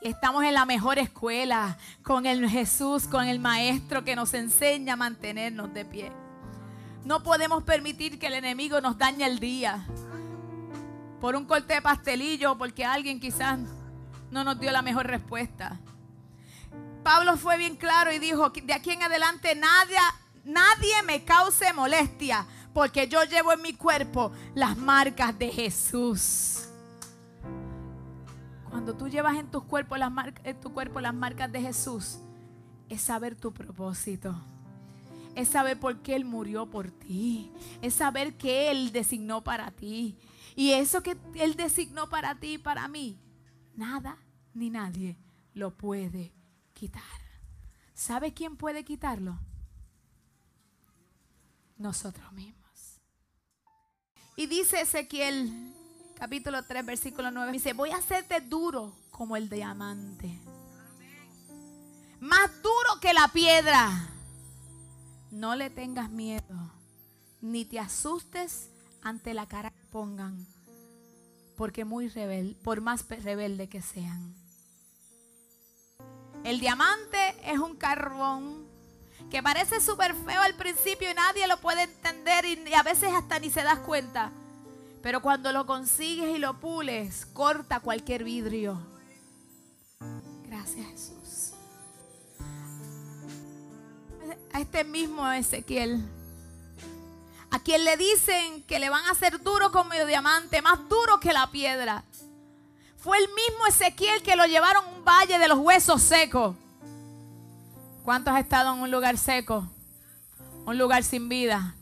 Estamos 0.00 0.44
en 0.44 0.54
la 0.54 0.66
mejor 0.66 0.98
escuela 0.98 1.78
con 2.02 2.26
el 2.26 2.48
Jesús, 2.48 3.08
con 3.08 3.26
el 3.26 3.40
Maestro 3.40 4.04
que 4.04 4.14
nos 4.14 4.34
enseña 4.34 4.92
a 4.92 4.96
mantenernos 4.96 5.72
de 5.72 5.84
pie. 5.84 6.23
No 7.04 7.22
podemos 7.22 7.62
permitir 7.62 8.18
que 8.18 8.28
el 8.28 8.34
enemigo 8.34 8.80
nos 8.80 8.96
dañe 8.96 9.26
el 9.26 9.38
día 9.38 9.86
por 11.20 11.36
un 11.36 11.44
corte 11.44 11.74
de 11.74 11.82
pastelillo, 11.82 12.56
porque 12.56 12.84
alguien 12.84 13.20
quizás 13.20 13.58
no 14.30 14.42
nos 14.42 14.58
dio 14.58 14.72
la 14.72 14.82
mejor 14.82 15.06
respuesta. 15.06 15.78
Pablo 17.02 17.36
fue 17.36 17.58
bien 17.58 17.76
claro 17.76 18.10
y 18.10 18.18
dijo, 18.18 18.50
de 18.50 18.72
aquí 18.72 18.90
en 18.90 19.02
adelante 19.02 19.54
nadie, 19.54 19.98
nadie 20.44 21.02
me 21.04 21.24
cause 21.24 21.72
molestia, 21.74 22.46
porque 22.72 23.06
yo 23.06 23.22
llevo 23.24 23.52
en 23.52 23.60
mi 23.60 23.74
cuerpo 23.74 24.32
las 24.54 24.76
marcas 24.78 25.38
de 25.38 25.50
Jesús. 25.50 26.68
Cuando 28.70 28.96
tú 28.96 29.08
llevas 29.08 29.36
en 29.36 29.50
tu 29.50 29.66
cuerpo 29.66 29.96
las, 29.98 30.10
en 30.42 30.60
tu 30.60 30.72
cuerpo 30.72 31.00
las 31.00 31.14
marcas 31.14 31.52
de 31.52 31.60
Jesús, 31.60 32.18
es 32.88 33.02
saber 33.02 33.34
tu 33.34 33.52
propósito. 33.52 34.34
Es 35.34 35.48
saber 35.48 35.78
por 35.78 36.02
qué 36.02 36.14
Él 36.16 36.24
murió 36.24 36.70
por 36.70 36.90
ti. 36.90 37.50
Es 37.82 37.94
saber 37.94 38.36
qué 38.36 38.70
Él 38.70 38.92
designó 38.92 39.42
para 39.42 39.70
ti. 39.70 40.16
Y 40.56 40.72
eso 40.72 41.02
que 41.02 41.16
Él 41.34 41.56
designó 41.56 42.08
para 42.08 42.34
ti 42.36 42.54
y 42.54 42.58
para 42.58 42.86
mí, 42.88 43.18
nada 43.74 44.18
ni 44.52 44.70
nadie 44.70 45.18
lo 45.52 45.76
puede 45.76 46.32
quitar. 46.72 47.02
¿Sabe 47.94 48.32
quién 48.32 48.56
puede 48.56 48.84
quitarlo? 48.84 49.38
Nosotros 51.76 52.32
mismos. 52.32 53.00
Y 54.36 54.46
dice 54.46 54.80
Ezequiel 54.80 55.72
capítulo 56.14 56.62
3 56.62 56.86
versículo 56.86 57.30
9, 57.30 57.52
dice, 57.52 57.72
voy 57.72 57.90
a 57.90 57.96
hacerte 57.96 58.40
duro 58.40 58.96
como 59.10 59.36
el 59.36 59.48
diamante. 59.48 60.40
Más 62.20 62.50
duro 62.62 63.00
que 63.00 63.12
la 63.12 63.28
piedra. 63.28 64.13
No 65.34 65.56
le 65.56 65.68
tengas 65.68 66.10
miedo, 66.10 66.70
ni 67.40 67.64
te 67.64 67.80
asustes 67.80 68.70
ante 69.02 69.34
la 69.34 69.48
cara 69.48 69.70
que 69.70 69.84
pongan, 69.90 70.46
porque 71.56 71.84
muy 71.84 72.06
rebelde, 72.06 72.54
por 72.62 72.80
más 72.80 73.04
rebelde 73.08 73.68
que 73.68 73.82
sean. 73.82 74.32
El 76.44 76.60
diamante 76.60 77.34
es 77.42 77.58
un 77.58 77.74
carbón 77.74 78.68
que 79.28 79.42
parece 79.42 79.80
súper 79.80 80.14
feo 80.14 80.40
al 80.40 80.54
principio 80.54 81.10
y 81.10 81.14
nadie 81.14 81.48
lo 81.48 81.56
puede 81.56 81.82
entender 81.82 82.44
y 82.44 82.72
a 82.72 82.84
veces 82.84 83.12
hasta 83.12 83.40
ni 83.40 83.50
se 83.50 83.64
das 83.64 83.80
cuenta. 83.80 84.30
Pero 85.02 85.20
cuando 85.20 85.50
lo 85.50 85.66
consigues 85.66 86.36
y 86.36 86.38
lo 86.38 86.60
pules, 86.60 87.26
corta 87.26 87.80
cualquier 87.80 88.22
vidrio. 88.22 88.80
Gracias 90.44 90.86
Jesús. 90.86 91.23
A 94.54 94.60
este 94.60 94.84
mismo 94.84 95.28
Ezequiel, 95.32 96.00
a 97.50 97.58
quien 97.58 97.84
le 97.84 97.96
dicen 97.96 98.62
que 98.62 98.78
le 98.78 98.88
van 98.88 99.04
a 99.06 99.10
hacer 99.10 99.42
duro 99.42 99.72
como 99.72 99.92
el 99.94 100.06
diamante, 100.06 100.62
más 100.62 100.78
duro 100.88 101.18
que 101.18 101.32
la 101.32 101.50
piedra. 101.50 102.04
Fue 102.96 103.18
el 103.18 103.24
mismo 103.24 103.66
Ezequiel 103.66 104.22
que 104.22 104.36
lo 104.36 104.46
llevaron 104.46 104.84
a 104.84 104.88
un 104.90 105.04
valle 105.04 105.40
de 105.40 105.48
los 105.48 105.58
huesos 105.58 106.02
secos. 106.02 106.54
¿Cuántos 108.04 108.32
han 108.32 108.40
estado 108.40 108.72
en 108.74 108.80
un 108.80 108.92
lugar 108.92 109.18
seco? 109.18 109.68
Un 110.66 110.78
lugar 110.78 111.02
sin 111.02 111.28
vida, 111.28 111.74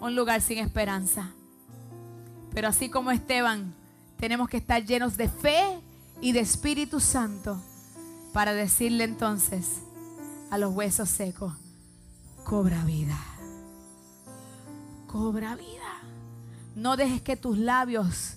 un 0.00 0.16
lugar 0.16 0.40
sin 0.40 0.58
esperanza. 0.58 1.30
Pero 2.52 2.66
así 2.66 2.90
como 2.90 3.12
Esteban, 3.12 3.72
tenemos 4.18 4.48
que 4.48 4.56
estar 4.56 4.84
llenos 4.84 5.16
de 5.16 5.28
fe 5.28 5.80
y 6.20 6.32
de 6.32 6.40
Espíritu 6.40 6.98
Santo 6.98 7.62
para 8.32 8.52
decirle 8.52 9.04
entonces 9.04 9.82
a 10.50 10.58
los 10.58 10.74
huesos 10.74 11.08
secos, 11.08 11.52
cobra 12.44 12.84
vida, 12.84 13.18
cobra 15.06 15.54
vida. 15.56 16.00
No 16.74 16.96
dejes 16.96 17.22
que 17.22 17.36
tus 17.36 17.58
labios 17.58 18.36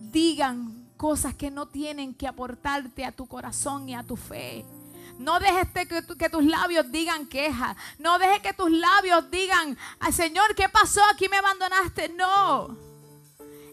digan 0.00 0.88
cosas 0.96 1.34
que 1.34 1.50
no 1.50 1.66
tienen 1.66 2.14
que 2.14 2.28
aportarte 2.28 3.04
a 3.04 3.12
tu 3.12 3.26
corazón 3.26 3.88
y 3.88 3.94
a 3.94 4.02
tu 4.02 4.16
fe. 4.16 4.64
No 5.18 5.38
dejes 5.38 5.68
que, 6.18 6.28
tus 6.30 6.44
labios 6.44 6.90
digan 6.90 7.26
queja. 7.26 7.76
No 7.98 8.18
dejes 8.18 8.40
que 8.40 8.54
tus 8.54 8.70
labios 8.70 9.30
digan, 9.30 9.76
Ay, 9.98 10.12
Señor, 10.12 10.54
¿qué 10.54 10.68
pasó? 10.68 11.00
Aquí 11.12 11.28
me 11.28 11.36
abandonaste. 11.36 12.08
No. 12.10 12.76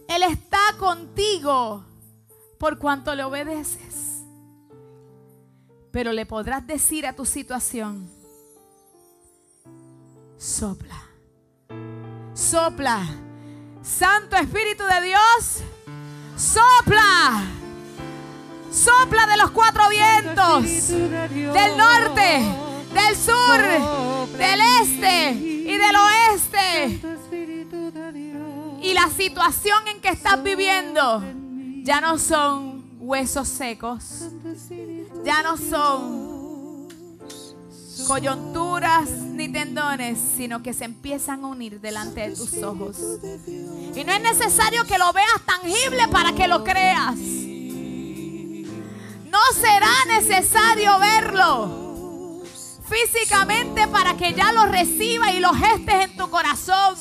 Él 0.09 0.23
está 0.23 0.59
contigo 0.77 1.85
por 2.59 2.77
cuanto 2.79 3.15
le 3.15 3.23
obedeces. 3.23 4.23
Pero 5.91 6.11
le 6.11 6.25
podrás 6.25 6.67
decir 6.67 7.07
a 7.07 7.13
tu 7.13 7.25
situación, 7.25 8.09
sopla, 10.37 11.01
sopla. 12.33 13.05
Santo 13.81 14.35
Espíritu 14.35 14.83
de 14.83 15.01
Dios 15.07 15.63
Sopla. 16.37 17.45
Sopla 18.71 19.25
de 19.25 19.37
los 19.37 19.51
cuatro 19.51 19.89
vientos. 19.89 20.89
Del 20.89 21.77
norte, 21.77 22.45
del 22.93 23.15
sur, 23.15 24.37
del 24.37 24.59
este 24.81 25.31
y 25.31 25.77
del 25.77 25.95
oeste. 25.95 27.01
Y 28.81 28.93
la 28.93 29.09
situación 29.09 29.87
en 29.87 29.99
que 29.99 30.09
estás 30.09 30.43
viviendo 30.43 31.23
ya 31.83 32.01
no 32.01 32.19
son 32.19 32.97
huesos 32.99 33.47
secos. 33.47 34.25
Ya 35.23 35.41
no 35.41 35.57
son 35.57 36.26
coyunturas 38.05 39.09
ni 39.09 39.51
tendones, 39.51 40.17
sino 40.35 40.61
que 40.61 40.73
se 40.73 40.85
empiezan 40.85 41.43
a 41.43 41.47
unir 41.47 41.79
delante 41.79 42.29
de 42.29 42.35
tus 42.35 42.61
ojos. 42.61 42.97
Y 43.95 44.03
no 44.03 44.11
es 44.13 44.21
necesario 44.21 44.83
que 44.85 44.97
lo 44.97 45.11
veas 45.13 45.41
tangible 45.45 46.07
para 46.09 46.33
que 46.33 46.47
lo 46.47 46.63
creas. 46.63 47.15
No 49.25 49.39
será 49.53 49.91
necesario 50.07 50.99
verlo 50.99 51.86
físicamente 52.87 53.87
para 53.87 54.15
que 54.15 54.33
ya 54.33 54.51
lo 54.51 54.65
recibas 54.65 55.33
y 55.33 55.39
lo 55.39 55.53
gestes 55.53 56.05
en 56.05 56.17
tu 56.17 56.29
corazón. 56.29 56.95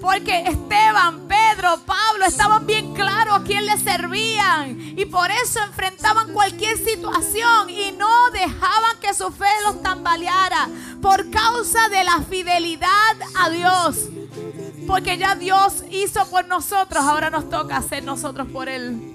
Porque 0.00 0.40
Esteban, 0.40 1.26
Pedro, 1.26 1.78
Pablo 1.86 2.26
estaban 2.26 2.66
bien 2.66 2.94
claros 2.94 3.40
a 3.40 3.42
quién 3.42 3.64
le 3.66 3.76
servían 3.78 4.78
y 4.96 5.04
por 5.06 5.30
eso 5.30 5.60
enfrentaban 5.62 6.32
cualquier 6.32 6.76
situación 6.76 7.70
y 7.70 7.92
no 7.92 8.30
dejaban 8.30 8.98
que 9.00 9.14
su 9.14 9.30
fe 9.30 9.46
los 9.64 9.82
tambaleara 9.82 10.68
por 11.00 11.30
causa 11.30 11.88
de 11.88 12.04
la 12.04 12.22
fidelidad 12.22 13.16
a 13.36 13.50
Dios. 13.50 14.08
Porque 14.86 15.16
ya 15.16 15.34
Dios 15.34 15.84
hizo 15.90 16.26
por 16.26 16.46
nosotros, 16.46 17.02
ahora 17.02 17.30
nos 17.30 17.48
toca 17.48 17.78
hacer 17.78 18.04
nosotros 18.04 18.48
por 18.52 18.68
Él. 18.68 19.10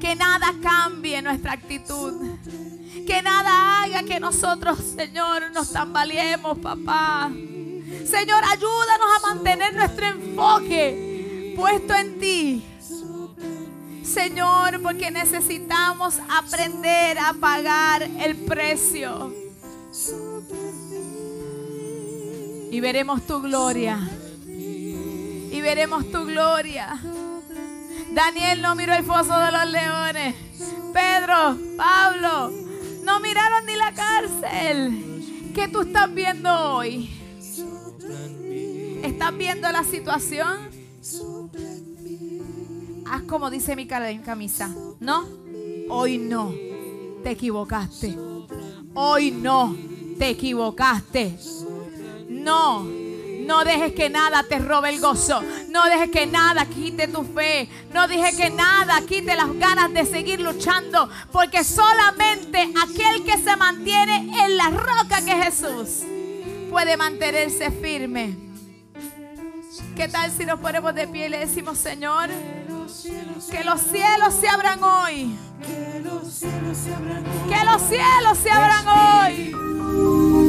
Que 0.00 0.14
nada 0.14 0.54
cambie 0.62 1.20
nuestra 1.20 1.52
actitud 1.52 2.14
que 3.08 3.22
nada 3.22 3.84
haga 3.84 4.02
que 4.02 4.20
nosotros, 4.20 4.78
Señor, 4.94 5.50
nos 5.52 5.72
tambaleemos, 5.72 6.58
papá. 6.58 7.30
Señor, 8.04 8.44
ayúdanos 8.44 9.08
a 9.16 9.26
mantener 9.28 9.74
nuestro 9.74 10.08
enfoque 10.08 11.54
puesto 11.56 11.94
en 11.94 12.20
ti. 12.20 12.62
Señor, 14.04 14.82
porque 14.82 15.10
necesitamos 15.10 16.18
aprender 16.28 17.18
a 17.18 17.32
pagar 17.32 18.02
el 18.02 18.36
precio. 18.36 19.34
Y 22.70 22.78
veremos 22.80 23.26
tu 23.26 23.40
gloria. 23.40 24.06
Y 24.46 25.60
veremos 25.62 26.10
tu 26.10 26.26
gloria. 26.26 27.00
Daniel 28.10 28.60
no 28.60 28.74
miró 28.74 28.92
el 28.92 29.04
foso 29.04 29.38
de 29.38 29.50
los 29.50 29.66
leones. 29.66 30.34
Pedro, 30.92 31.56
Pablo, 31.78 32.67
no 33.08 33.20
miraron 33.20 33.64
ni 33.64 33.74
la 33.74 33.94
cárcel. 33.94 35.52
¿Qué 35.54 35.66
tú 35.68 35.80
estás 35.80 36.12
viendo 36.14 36.50
hoy? 36.74 37.08
¿Estás 39.02 39.34
viendo 39.34 39.72
la 39.72 39.82
situación? 39.82 40.68
Haz 43.10 43.22
como 43.22 43.48
dice 43.48 43.74
mi 43.76 43.86
camisa. 43.86 44.74
No, 45.00 45.26
hoy 45.88 46.18
no. 46.18 46.52
Te 47.22 47.30
equivocaste. 47.30 48.14
Hoy 48.92 49.30
no. 49.30 49.74
Te 50.18 50.28
equivocaste. 50.28 51.34
No. 52.28 53.07
No 53.48 53.64
dejes 53.64 53.94
que 53.94 54.10
nada 54.10 54.42
te 54.42 54.58
robe 54.58 54.90
el 54.90 55.00
gozo. 55.00 55.42
No 55.70 55.86
dejes 55.86 56.10
que 56.10 56.26
nada 56.26 56.66
quite 56.66 57.08
tu 57.08 57.24
fe. 57.24 57.66
No 57.94 58.06
dejes 58.06 58.36
que 58.36 58.50
nada 58.50 59.00
quite 59.08 59.34
las 59.34 59.50
ganas 59.54 59.90
de 59.90 60.04
seguir 60.04 60.38
luchando. 60.42 61.08
Porque 61.32 61.64
solamente 61.64 62.70
aquel 62.84 63.24
que 63.24 63.38
se 63.38 63.56
mantiene 63.56 64.44
en 64.44 64.58
la 64.58 64.68
roca 64.68 65.22
que 65.24 65.32
es 65.32 65.44
Jesús 65.46 65.88
puede 66.70 66.98
mantenerse 66.98 67.70
firme. 67.70 68.36
¿Qué 69.96 70.08
tal 70.08 70.30
si 70.30 70.44
nos 70.44 70.60
ponemos 70.60 70.94
de 70.94 71.08
pie 71.08 71.28
y 71.28 71.30
le 71.30 71.38
decimos, 71.38 71.78
Señor, 71.78 72.28
que 72.28 73.64
los 73.64 73.80
cielos 73.80 74.34
se 74.38 74.46
abran 74.46 74.82
hoy? 74.82 75.34
Que 77.48 77.64
los 77.64 77.82
cielos 77.82 78.36
se 78.42 78.50
abran 78.50 78.86
hoy. 78.86 80.47